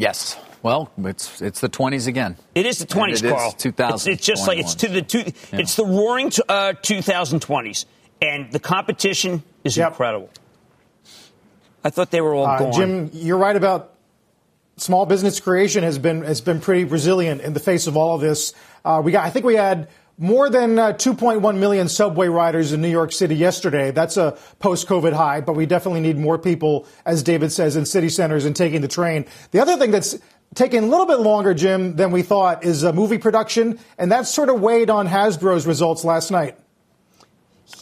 [0.00, 0.38] Yes.
[0.62, 2.36] Well, it's it's the 20s again.
[2.54, 3.52] It is the 20s, it is Carl.
[3.52, 7.84] 2000, It's, it's just like it's to the two, it's the roaring t- uh, 2020s,
[8.22, 10.30] and the competition is incredible.
[11.84, 12.72] I thought they were all Uh, gone.
[12.72, 13.92] Jim, you're right about
[14.78, 18.20] small business creation has been has been pretty resilient in the face of all of
[18.22, 18.54] this.
[18.84, 19.88] Uh, we got, I think we had
[20.20, 23.90] more than uh, 2.1 million subway riders in New York City yesterday.
[23.90, 28.10] That's a post-COVID high, but we definitely need more people, as David says, in city
[28.10, 29.24] centers and taking the train.
[29.50, 30.18] The other thing that's
[30.54, 34.26] taken a little bit longer, Jim, than we thought is uh, movie production, and that
[34.26, 36.58] sort of weighed on Hasbro's results last night.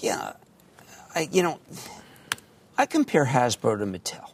[0.00, 0.34] Yeah,
[1.16, 1.58] I, you know,
[2.76, 4.30] I compare Hasbro to Mattel.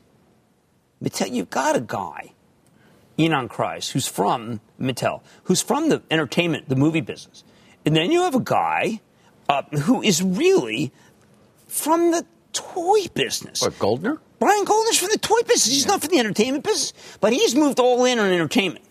[1.03, 2.35] Mattel, you've got a guy,
[3.19, 7.45] Ynon Kreiz, who's from Mattel, who's from the entertainment, the movie business,
[7.85, 9.01] and then you have a guy
[9.49, 10.93] uh, who is really
[11.69, 13.61] from the toy business.
[13.63, 14.21] What, Goldner?
[14.39, 15.75] Brian Goldner's from the toy business.
[15.75, 18.85] He's not from the entertainment business, but he's moved all in on entertainment.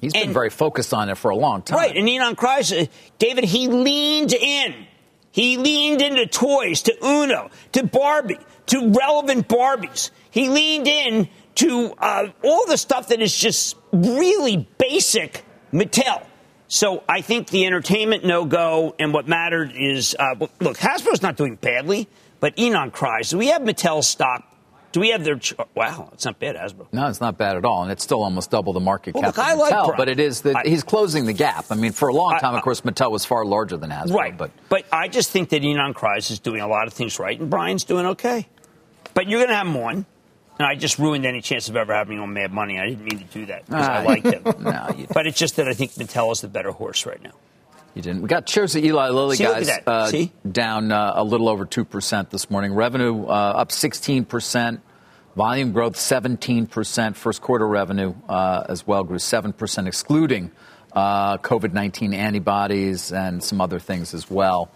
[0.00, 1.76] He's been very focused on it for a long time.
[1.76, 2.86] Right, and Ynon Kreiz, uh,
[3.18, 4.86] David, he leaned in.
[5.30, 10.10] He leaned into toys, to Uno, to Barbie, to relevant Barbies.
[10.30, 16.26] He leaned in to uh, all the stuff that is just really basic Mattel.
[16.72, 21.36] So I think the entertainment no go, and what mattered is uh, look, Hasbro's not
[21.36, 22.06] doing badly,
[22.38, 23.30] but Ynon Kreiz.
[23.30, 24.44] do we have Mattel stock?
[24.92, 25.36] Do we have their?
[25.36, 26.86] Ch- wow, it's not bad, Hasbro.
[26.92, 29.36] No, it's not bad at all, and it's still almost double the market Well, cap
[29.36, 29.96] look, I of like Mattel.
[29.96, 31.66] But it is that he's closing the gap.
[31.70, 34.14] I mean, for a long time, I- of course, Mattel was far larger than Hasbro.
[34.14, 34.36] Right.
[34.38, 37.38] But But I just think that Ynon Kreiz is doing a lot of things right,
[37.38, 38.46] and Brian's doing okay.
[39.12, 40.06] But you're going to have him on.
[40.60, 42.78] And I just ruined any chance of ever having on Mad Money.
[42.78, 44.42] I didn't mean to do that because I Ah, liked him.
[44.62, 47.30] no, But it's just that I think Mattel is the better horse right now.
[47.94, 48.20] you didn't.
[48.20, 50.12] We got shares of Eli Lilly, See, guys, uh,
[50.52, 52.74] down uh, a little over 2% this morning.
[52.74, 54.80] Revenue uh, up 16%.
[55.34, 57.16] Volume growth 17%.
[57.16, 60.50] First quarter revenue uh, as well grew 7%, excluding
[60.92, 64.70] uh, COVID 19 antibodies and some other things as well.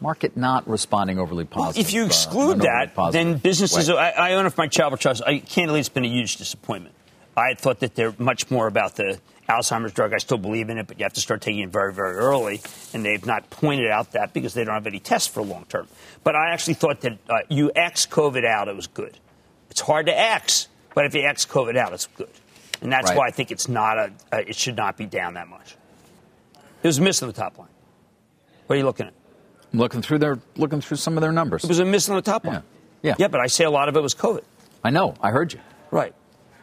[0.00, 1.86] Market not responding overly positive.
[1.86, 3.88] if you uh, exclude overly that, then businesses.
[3.88, 5.22] I, I own my travel trust.
[5.26, 6.94] I candidly, it's been a huge disappointment.
[7.36, 10.12] I had thought that they're much more about the Alzheimer's drug.
[10.12, 12.60] I still believe in it, but you have to start taking it very, very early.
[12.92, 15.88] And they've not pointed out that because they don't have any tests for long term.
[16.24, 19.18] But I actually thought that uh, you X COVID out, it was good.
[19.70, 22.30] It's hard to X, but if you X COVID out, it's good.
[22.80, 23.16] And that's Right.
[23.18, 24.12] why I think it's not a.
[24.32, 25.76] Uh, it should not be down that much.
[26.82, 27.68] It was missing the top line.
[28.66, 29.14] What are you looking at?
[29.76, 31.64] Looking through their looking through some of their numbers.
[31.64, 32.62] It was a miss on the top line.
[33.02, 33.10] Yeah.
[33.10, 34.42] Yeah, Yeah, but I say a lot of it was COVID.
[34.82, 35.14] I know.
[35.20, 35.60] I heard you.
[35.90, 36.14] Right.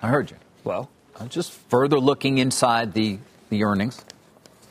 [0.02, 0.38] I heard you.
[0.64, 4.00] Well, I'm just further looking inside the the earnings.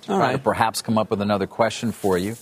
[0.08, 0.42] all Trying to right.
[0.44, 2.34] perhaps come up with another question for you,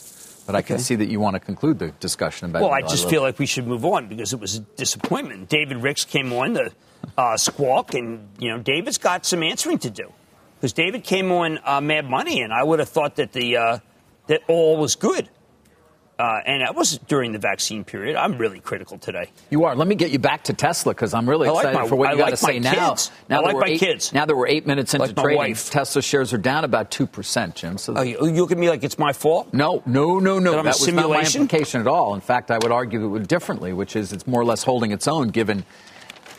[0.46, 2.60] but I can see that you want to conclude the discussion about.
[2.60, 2.64] It.
[2.64, 5.48] Well, I just feel like we should move on because it was a disappointment.
[5.50, 6.72] David Ricks came on to
[7.18, 10.10] uh, squawk, and you know David's got some answering to do
[10.56, 13.78] because David came on uh, Mad Money, and I would have thought that the uh,
[14.28, 15.28] that all was good,
[16.20, 18.14] uh, and that was during the vaccine period.
[18.16, 19.30] I'm really critical today.
[19.48, 19.74] You are.
[19.74, 21.96] Let me get you back to Tesla because I'm really I like excited my- for
[21.96, 22.90] what you got like to say now.
[22.90, 23.10] kids.
[23.28, 24.12] Now I like my eight, kids.
[24.12, 25.70] Now that we're eight minutes into Like trading, wife.
[25.70, 27.78] Tesla shares are down about two percent, Jim.
[27.78, 29.54] So Oh, you, look at me like it's my fault.
[29.54, 30.52] no, no, no, no.
[30.52, 32.14] That That was not my implication at all.
[32.14, 35.08] In fact, I would argue it differently, which is it's more or less holding its
[35.08, 35.64] own given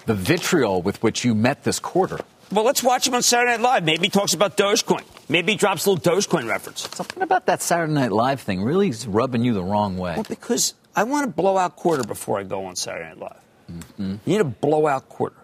[0.06, 2.20] the vitriol with which you met this quarter.
[2.52, 3.84] Well, let's watch him on Saturday Night Live.
[3.86, 5.04] Maybe he talks about Dogecoin.
[5.30, 6.90] Maybe he drops a little Dogecoin reference.
[6.94, 10.16] Something about that Saturday Night Live thing really is rubbing you the wrong way.
[10.16, 13.42] Well, because I want a blowout quarter before I go on Saturday Night Live.
[13.72, 14.12] Mm-hmm.
[14.26, 15.36] You need a blowout quarter.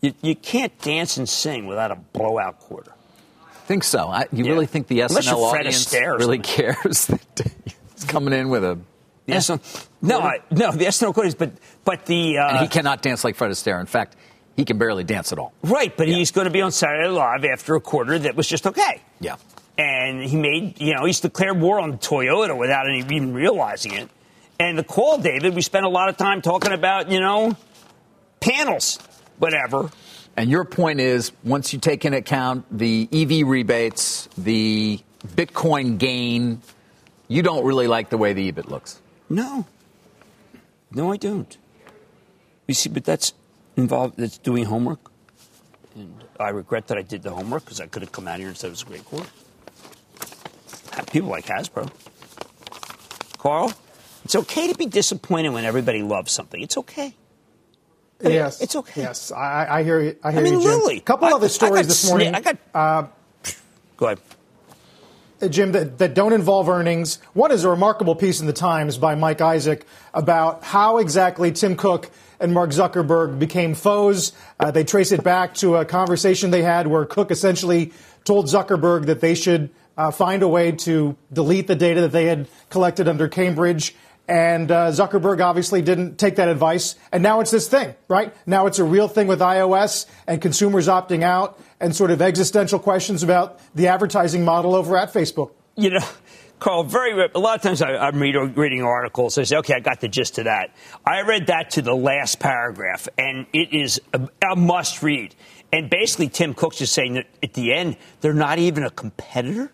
[0.00, 2.92] You, you can't dance and sing without a blowout quarter.
[3.66, 4.08] think so.
[4.08, 4.50] I, you Yeah.
[4.52, 7.52] really think the Unless SNL audience Astaire really cares that
[7.94, 8.78] he's coming in with a
[9.28, 11.50] SNL, no, I, no, the SNL quarters, but
[11.84, 13.78] but the uh, and he cannot dance like Fred Astaire.
[13.78, 14.16] In fact,
[14.58, 15.52] he can barely dance at all.
[15.62, 16.16] Right, but yeah.
[16.16, 19.00] he's going to be on Saturday Live after a quarter that was just okay.
[19.20, 19.36] Yeah.
[19.78, 24.08] And he made, you know, he's declared war on Toyota without any, even realizing it.
[24.58, 27.56] And the call, David, we spent a lot of time talking about, you know,
[28.40, 28.98] panels,
[29.38, 29.90] whatever.
[30.36, 36.62] And your point is once you take into account the EV rebates, the Bitcoin gain,
[37.28, 39.00] you don't really like the way the EBIT looks.
[39.30, 39.66] No.
[40.90, 41.56] No, I don't.
[42.66, 43.34] You see, but that's
[43.78, 45.10] involved, that's doing homework.
[45.94, 48.48] And I regret that I did the homework because I could have come out here
[48.48, 49.28] and said it was a great course.
[51.12, 51.90] People like Hasbro.
[53.38, 53.72] Carl,
[54.24, 56.60] it's okay to be disappointed when everybody loves something.
[56.60, 57.14] It's okay.
[58.22, 59.02] yes, it's okay.
[59.02, 60.16] Yes, I, I hear you.
[60.22, 60.70] I hear I mean, you, Jim.
[60.70, 60.98] Lily.
[60.98, 62.34] A couple I, other stories this sni- morning.
[62.34, 62.58] I got.
[62.74, 63.04] Uh,
[63.96, 64.20] Go ahead.
[65.46, 67.20] Jim, that, that, don't involve earnings.
[67.32, 71.76] One is a remarkable piece in the Times by Mike Isaac about how exactly Tim
[71.76, 72.10] Cook
[72.40, 74.32] and Mark Zuckerberg became foes.
[74.58, 77.92] Uh, they trace it back to a conversation they had where Cook essentially
[78.24, 82.26] told Zuckerberg that they should uh, find a way to delete the data that they
[82.26, 83.94] had collected under Cambridge.
[84.28, 86.96] And uh, Zuckerberg obviously didn't take that advice.
[87.12, 88.34] And now it's this thing, right?
[88.44, 92.78] Now it's a real thing with iOS and consumers opting out and sort of existential
[92.78, 95.52] questions about the advertising model over at Facebook.
[95.76, 96.08] You know,
[96.58, 99.38] Carl, very a lot of times I, am reading, reading articles.
[99.38, 100.74] I say, okay, I got the gist of that.
[101.06, 105.34] I read that to the last paragraph, and it is a, a must read.
[105.72, 109.70] And basically, Tim Cook's just saying that at the end, they're not even a competitor.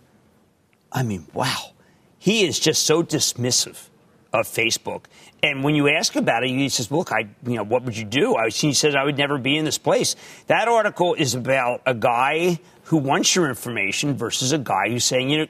[0.92, 1.70] I mean, wow.
[2.18, 3.88] He is just so dismissive
[4.35, 5.05] of Facebook.
[5.43, 8.05] And when you ask about it, he says, "Look, I, you know, what would you
[8.05, 10.16] do?" I, he says, "I would never be in this place."
[10.49, 15.30] That article is about a guy who wants your information versus a guy who's saying,
[15.30, 15.47] you know,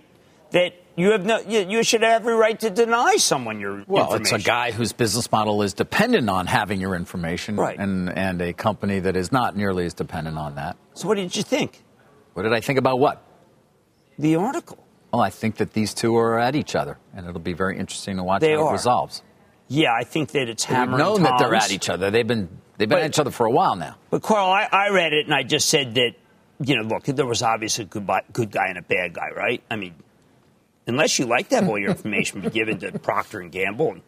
[0.50, 4.04] that you have no, you, you should have every right to deny someone your well,
[4.04, 4.36] information.
[4.36, 7.78] it's a guy whose business model is dependent on having your information, right.
[7.78, 10.76] and and a company that is not nearly as dependent on that.
[10.92, 11.82] So, what did you think?
[12.34, 13.24] What did I think about what?
[14.18, 14.83] The article.
[15.14, 18.16] Well, I think that these two are at each other, and it'll be very interesting
[18.16, 18.70] to watch they how are.
[18.70, 19.22] it resolves.
[19.68, 20.90] Yeah, I think that it's hammer.
[20.90, 22.10] We've known that they're at each other.
[22.10, 22.48] They've been
[22.78, 23.94] they've been But- at each other for a while now.
[24.10, 26.14] But Carl, I, I read it and I just said that,
[26.58, 29.62] you know, look, there was obviously a good, good guy and a bad guy, right?
[29.70, 29.94] I mean,
[30.88, 34.02] unless you like to have all your information be given to Procter and Gamble, and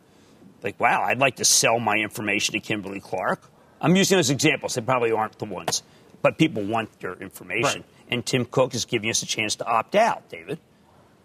[0.64, 3.48] like, wow, I'd like to sell my information to Kimberly Clark.
[3.80, 4.74] I'm using those examples.
[4.74, 5.84] They probably aren't the ones,
[6.20, 7.84] but people want your information.
[8.08, 10.58] And Tim Cook is giving us a chance to opt out, David,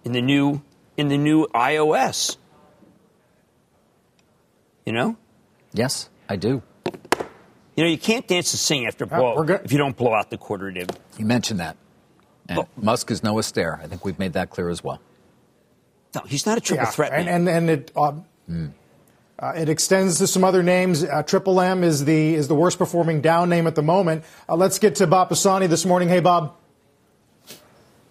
[0.04, 0.62] in the new
[0.98, 2.38] in the new iOS.
[4.86, 5.16] You know,
[5.74, 6.62] Yes, I do.
[7.76, 9.62] you know, you can't dance and sing after blow we're good.
[9.64, 10.98] if you don't blow out the quarter, David.
[11.18, 11.78] You mentioned that.
[12.50, 13.80] And Well- Musk is no Astaire.
[13.82, 15.00] I think we've made that clear as well.
[16.16, 17.28] No, he's not a triple threat man.
[17.28, 17.92] and and, and it.
[17.96, 18.26] Um,
[19.40, 21.04] uh, it extends to some other names.
[21.04, 24.24] Uh, Triple M is the is the worst performing down name at the moment.
[24.50, 26.10] Uh, let's get to Bob Pisani this morning.
[26.10, 26.54] Hey, Bob.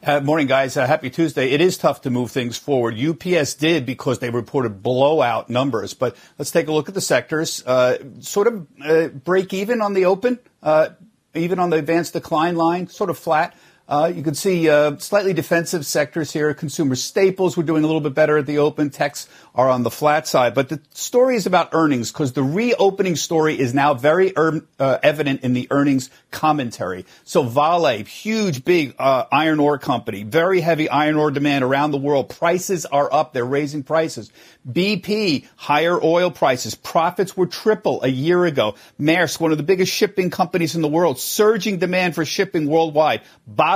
[0.02, 0.78] Uh, morning, guys.
[0.78, 1.50] Uh, happy Tuesday.
[1.50, 2.98] It is tough to move things forward.
[2.98, 5.92] UPS did because they reported blowout numbers.
[5.92, 7.62] But let's take a look at the sectors.
[7.66, 10.90] Uh, sort of uh, break even on the open, uh,
[11.34, 13.54] even on the advanced decline line, sort of flat.
[13.90, 16.54] Uh, you can see uh, slightly defensive sectors here.
[16.54, 18.88] Consumer staples were doing a little bit better at the open.
[18.88, 20.54] Techs are on the flat side.
[20.54, 24.98] But the story is about earnings because the reopening story is now very er- uh,
[25.02, 27.04] evident in the earnings commentary.
[27.24, 31.98] So Vale, huge, big uh, iron ore company, very heavy iron ore demand around the
[31.98, 32.28] world.
[32.28, 33.32] Prices are up.
[33.32, 34.30] They're raising prices.
[34.70, 36.76] BP, higher oil prices.
[36.76, 38.76] Profits were triple a year ago.
[39.00, 43.22] Maersk, one of the biggest shipping companies in the world, surging demand for shipping worldwide.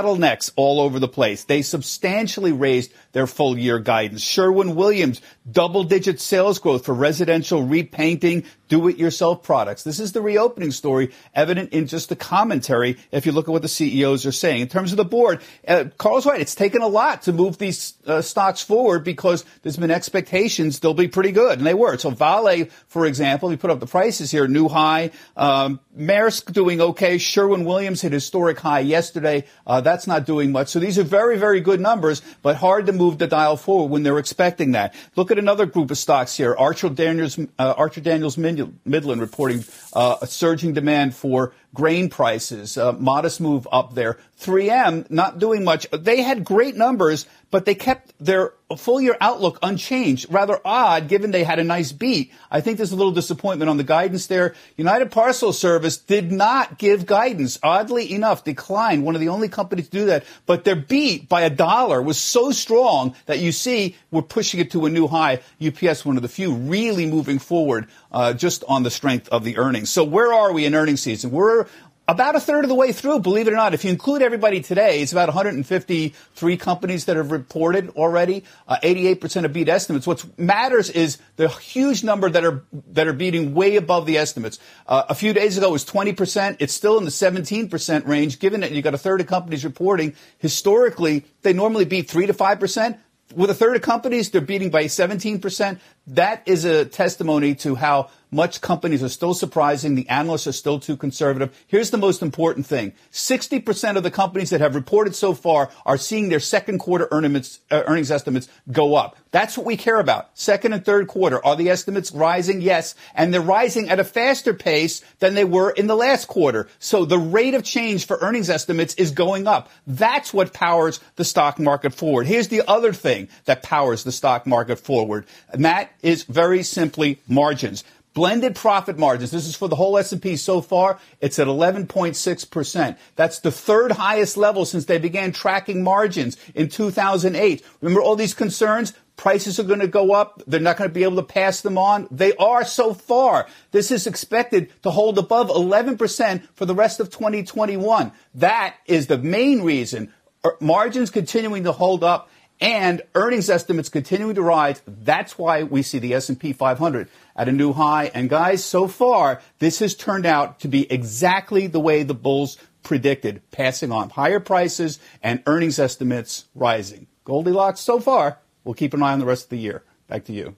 [0.05, 1.45] Bottlenecks all over the place.
[1.45, 4.23] They substantially raised their full year guidance.
[4.23, 9.85] Sherwin Williams, double digit sales growth for residential repainting, do it yourself products.
[9.85, 13.63] This is the reopening story evident in just the commentary if you look at what
[13.63, 14.63] the CEOs are saying.
[14.63, 16.41] In terms of the board, uh, Carl's right.
[16.41, 20.95] It's taken a lot to move these uh, stocks forward because there's been expectations they'll
[20.95, 21.97] be pretty good, and they were.
[21.99, 25.11] So Vale, for example, we put up the prices here, new high.
[25.37, 27.19] Um, Maersk doing okay.
[27.19, 29.45] Sherwin Williams hit historic high yesterday.
[29.67, 30.69] Uh, that's not doing much.
[30.69, 34.03] So these are very, very good numbers, but hard to move the dial forward when
[34.03, 34.95] they're expecting that.
[35.17, 36.55] Look at another group of stocks here.
[36.55, 42.79] Archer Daniels, uh, Archer Daniels Mid- Midland reporting uh, a surging demand for grain prices,
[42.99, 44.19] modest move up there.
[44.41, 45.87] 3M not doing much.
[45.91, 50.27] They had great numbers, but they kept their full year outlook unchanged.
[50.29, 52.33] Rather odd given they had a nice beat.
[52.51, 54.55] I think there's a little disappointment on the guidance there.
[54.77, 57.59] United Parcel Service did not give guidance.
[57.63, 59.05] Oddly enough, declined.
[59.05, 60.25] One of the only companies to do that.
[60.47, 64.73] But their beat by a dollar was so strong that you see we're pushing it
[64.73, 65.41] to a new high.
[65.65, 69.59] UPS, one of the few really moving forward uh, just on the strength of the
[69.59, 69.91] earnings.
[69.91, 71.31] So where are we in earnings season?
[71.31, 71.64] We're
[72.07, 73.73] about a third of the way through, believe it or not.
[73.73, 78.45] If you include everybody today, it's about 153 companies that have reported already.
[78.69, 80.07] Uh, 88% of beat estimates.
[80.07, 84.59] What matters is the huge number that are that are beating way above the estimates.
[84.87, 86.57] Uh, a few days ago it was 20%.
[86.61, 88.39] It's still in the 17% range.
[88.39, 92.35] Given that you've got a third of companies reporting, historically they normally beat three to
[92.35, 92.99] five percent.
[93.35, 95.81] With a third of companies, they're beating by 17%.
[96.07, 99.95] That is a testimony to how much companies are still surprising.
[99.95, 101.57] The analysts are still too conservative.
[101.69, 102.93] Here's the most important thing.
[103.13, 107.61] 60% of the companies that have reported so far are seeing their second quarter earnings,
[107.71, 109.17] uh, earnings estimates go up.
[109.31, 110.31] That's what we care about.
[110.35, 111.45] Second and third quarter.
[111.45, 112.61] Are the estimates rising?
[112.61, 112.97] Yes.
[113.15, 116.69] And they're rising at a faster pace than they were in the last quarter.
[116.81, 119.71] So the rate of change for earnings estimates is going up.
[119.87, 122.27] That's what powers the stock market forward.
[122.27, 125.27] Here's the other thing that powers the stock market forward.
[125.53, 127.83] That is very simply margins.
[128.13, 129.33] Blended profit margins.
[129.33, 131.01] This is for the whole S&P so far.
[131.21, 132.97] It's at 11.6%.
[133.17, 137.65] That's the third highest level since they began tracking margins in 2008.
[137.81, 138.93] Remember all these concerns?
[139.17, 140.43] Prices are going to go up.
[140.47, 142.07] They're not going to be able to pass them on.
[142.11, 143.49] They are so far.
[143.73, 148.13] This is expected to hold above 11% for the rest of 2021.
[148.35, 150.13] That is the main reason
[150.45, 152.29] er, margins continuing to hold up
[152.65, 154.81] and earnings estimates continuing to rise.
[154.87, 158.11] That's why we see the S&P 500 at a new high.
[158.15, 162.57] And guys, so far, this has turned out to be exactly the way the bulls
[162.83, 167.07] predicted, passing on higher prices and earnings estimates rising.
[167.25, 168.39] Goldilocks so far.
[168.65, 169.83] We'll keep an eye on the rest of the year.
[170.09, 170.57] Back to you.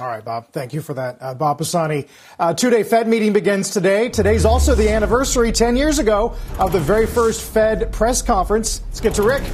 [0.00, 0.48] All right, Bob.
[0.50, 1.18] Thank you for that.
[1.20, 2.06] Uh, Bob Pisani.
[2.36, 4.08] Uh, two day Fed meeting begins today.
[4.08, 8.80] Today's also the anniversary 10 years ago of the very first Fed press conference.
[8.88, 9.44] Let's get to Rick.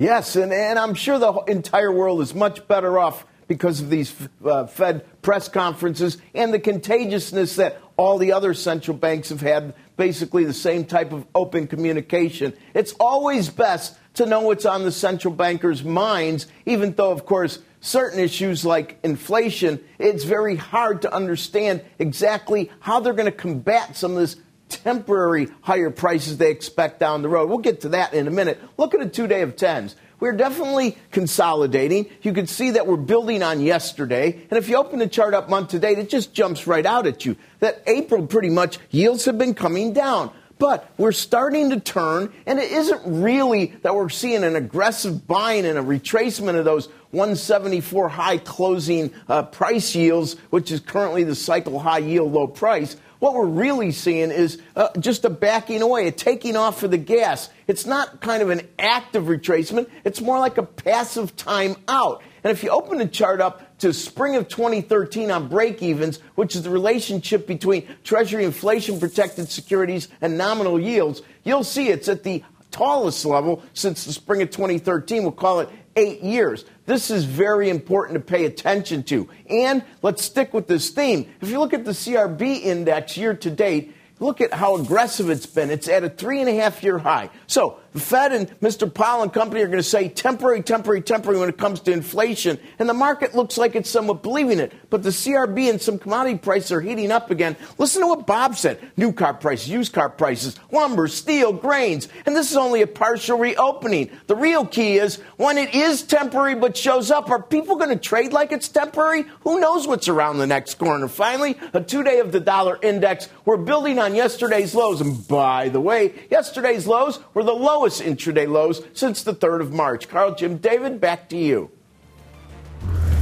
[0.00, 4.16] Yes, and, and I'm sure the entire world is much better off because of these
[4.42, 9.74] uh, Fed press conferences and the contagiousness that all the other central banks have had
[9.98, 12.54] basically the same type of open communication.
[12.72, 17.58] It's always best to know what's on the central bankers' minds, even though, of course,
[17.80, 23.98] certain issues like inflation, it's very hard to understand exactly how they're going to combat
[23.98, 24.36] some of this
[24.70, 27.48] temporary higher prices they expect down the road.
[27.48, 28.60] We'll get to that in a minute.
[28.78, 29.96] Look at a two day of tens.
[30.20, 32.06] We're definitely consolidating.
[32.22, 34.46] You can see that we're building on yesterday.
[34.50, 37.06] And if you open the chart up month to date, it just jumps right out
[37.06, 40.30] at you that April pretty much yields have been coming down.
[40.58, 45.64] But we're starting to turn, and it isn't really that we're seeing an aggressive buying
[45.64, 51.34] and a retracement of those 174 high closing uh, price yields, which is currently the
[51.34, 52.96] cycle high yield low price.
[53.20, 56.96] What we're really seeing is uh, just a backing away, a taking off for the
[56.96, 57.50] gas.
[57.66, 62.22] It's not kind of an active retracement, it's more like a passive time out.
[62.42, 66.56] And if you open the chart up to spring of 2013 on break evens, which
[66.56, 72.22] is the relationship between Treasury inflation protected securities and nominal yields, you'll see it's at
[72.22, 75.22] the tallest level since the spring of 2013.
[75.22, 75.68] We'll call it
[76.00, 76.64] eight years.
[76.86, 79.28] This is very important to pay attention to.
[79.48, 81.28] And let's stick with this theme.
[81.40, 85.46] If you look at the CRB index year to date, look at how aggressive it's
[85.46, 85.70] been.
[85.70, 87.30] It's at a three and a half year high.
[87.46, 88.92] So the Fed and Mr.
[88.92, 92.58] Powell and company are going to say temporary, temporary, temporary when it comes to inflation.
[92.78, 94.72] And the market looks like it's somewhat believing it.
[94.90, 97.56] But the CRB and some commodity prices are heating up again.
[97.78, 98.78] Listen to what Bob said.
[98.96, 102.08] New car prices, used car prices, lumber, steel, grains.
[102.26, 104.10] And this is only a partial reopening.
[104.28, 107.96] The real key is when it is temporary but shows up, are people going to
[107.96, 109.24] trade like it's temporary?
[109.40, 111.08] Who knows what's around the next corner?
[111.08, 113.28] Finally, a two day of the dollar index.
[113.44, 115.00] We're building on yesterday's lows.
[115.00, 119.62] And by the way, yesterday's lows were the lowest lowest intraday lows since the 3rd
[119.62, 120.06] of March.
[120.06, 121.70] Carl, Jim, David, back to you.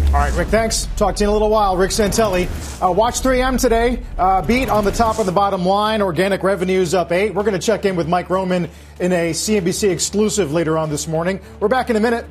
[0.09, 0.89] All right, Rick, thanks.
[0.97, 1.77] Talk to you in a little while.
[1.77, 2.49] Rick Santelli.
[2.83, 4.03] Uh, watch 3M today.
[4.17, 6.03] Uh, beat on the top and the bottom line.
[6.03, 7.35] Organic revenues up 8.
[7.35, 11.07] We're going to check in with Mike Roman in a CNBC exclusive later on this
[11.07, 11.41] morning.
[11.61, 12.27] We're back in a minute.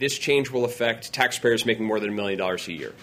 [0.00, 2.94] This change will affect taxpayers making more than a million dollars a year.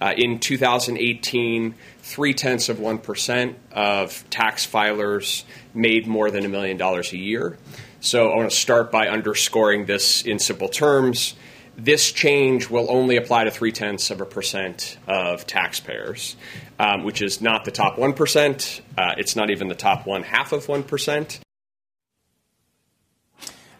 [0.00, 6.76] Uh, in 2018, three tenths of 1% of tax filers made more than a million
[6.76, 7.58] dollars a year.
[8.00, 11.34] So I want to start by underscoring this in simple terms.
[11.78, 16.36] This change will only apply to three tenths of a percent of taxpayers,
[16.78, 18.80] um, which is not the top 1%.
[18.96, 21.40] Uh, it's not even the top one half of 1%.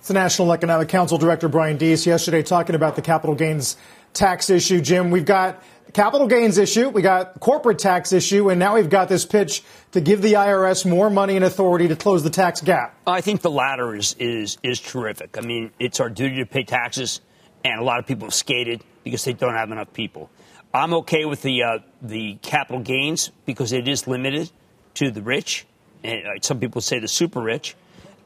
[0.07, 3.77] It's the National Economic Council Director Brian Deese yesterday talking about the capital gains
[4.13, 4.81] tax issue.
[4.81, 9.09] Jim, we've got capital gains issue, we got corporate tax issue, and now we've got
[9.09, 12.97] this pitch to give the IRS more money and authority to close the tax gap.
[13.05, 15.37] I think the latter is is is terrific.
[15.37, 17.21] I mean, it's our duty to pay taxes,
[17.65, 20.31] and a lot of people have skated because they don't have enough people.
[20.73, 24.53] I'm okay with the uh, the capital gains because it is limited
[24.95, 25.67] to the rich,
[26.05, 27.75] and uh, some people say the super rich.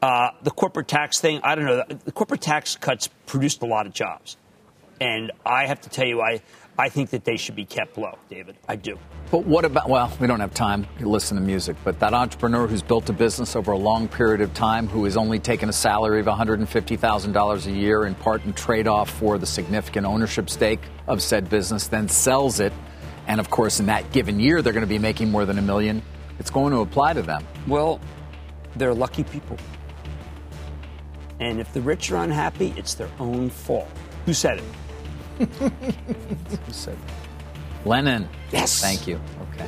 [0.01, 1.83] Uh, the corporate tax thing, I don't know.
[1.87, 4.37] The corporate tax cuts produced a lot of jobs.
[4.99, 6.41] And I have to tell you, I,
[6.77, 8.55] I think that they should be kept low, David.
[8.67, 8.97] I do.
[9.29, 12.67] But what about, well, we don't have time to listen to music, but that entrepreneur
[12.67, 15.73] who's built a business over a long period of time, who has only taken a
[15.73, 20.81] salary of $150,000 a year in part in trade off for the significant ownership stake
[21.07, 22.73] of said business, then sells it.
[23.27, 25.61] And of course, in that given year, they're going to be making more than a
[25.61, 26.01] million.
[26.39, 27.45] It's going to apply to them.
[27.67, 27.99] Well,
[28.75, 29.57] they're lucky people.
[31.41, 33.89] And if the rich are unhappy, it's their own fault.
[34.27, 35.47] Who said it?
[35.49, 37.87] Who said it?
[37.87, 38.29] Lennon.
[38.51, 38.79] Yes.
[38.79, 39.19] Thank you.
[39.53, 39.67] Okay.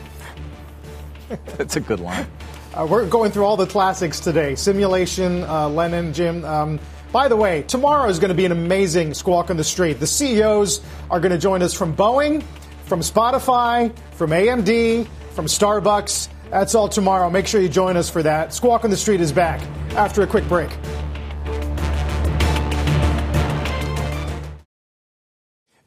[1.57, 2.27] That's a good line.
[2.75, 6.45] Uh, we're going through all the classics today Simulation, uh, Lennon, Jim.
[6.45, 6.79] Um,
[7.11, 9.99] by the way, tomorrow is going to be an amazing squawk on the street.
[9.99, 12.43] The CEOs are going to join us from Boeing,
[12.85, 16.29] from Spotify, from AMD, from Starbucks.
[16.51, 17.31] That's all tomorrow.
[17.31, 18.53] Make sure you join us for that.
[18.53, 19.59] Squawk on the Street is back
[19.95, 20.69] after a quick break.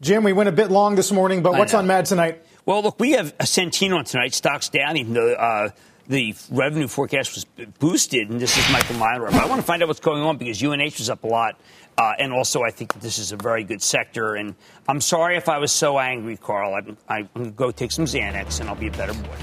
[0.06, 2.40] Jim, we went a bit long this morning, but what's on Mad tonight?
[2.64, 4.34] Well, look, we have a Centene tonight.
[4.34, 5.70] Stocks down, even though uh,
[6.06, 7.44] the revenue forecast was
[7.80, 9.18] boosted, and this is Michael Meyer.
[9.18, 11.58] But I want to find out what's going on because UNH was up a lot.
[11.98, 14.36] Uh, and also, I think that this is a very good sector.
[14.36, 14.54] And
[14.86, 16.74] I'm sorry if I was so angry, Carl.
[16.74, 19.36] I'm, I'm going to go take some Xanax, and I'll be a better boy.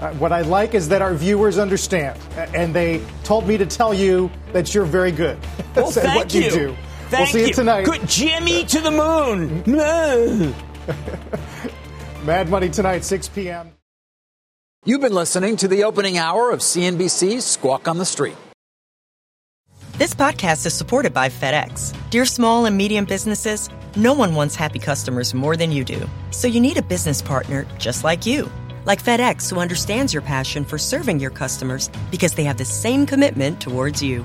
[0.00, 3.94] Uh, what I like is that our viewers understand, and they told me to tell
[3.94, 5.38] you that you're very good
[5.76, 6.50] Well, at thank what you, you.
[6.50, 6.76] do.
[7.08, 7.54] Thank we'll see you, you.
[7.54, 7.84] tonight.
[7.84, 9.62] Good Jimmy to the moon.
[12.26, 13.72] Mad Money tonight, 6 p.m.
[14.84, 18.36] You've been listening to the opening hour of CNBC's Squawk on the Street.
[19.98, 21.94] This podcast is supported by FedEx.
[22.10, 26.08] Dear small and medium businesses, no one wants happy customers more than you do.
[26.32, 28.50] So you need a business partner just like you.
[28.84, 33.06] Like FedEx, who understands your passion for serving your customers because they have the same
[33.06, 34.24] commitment towards you.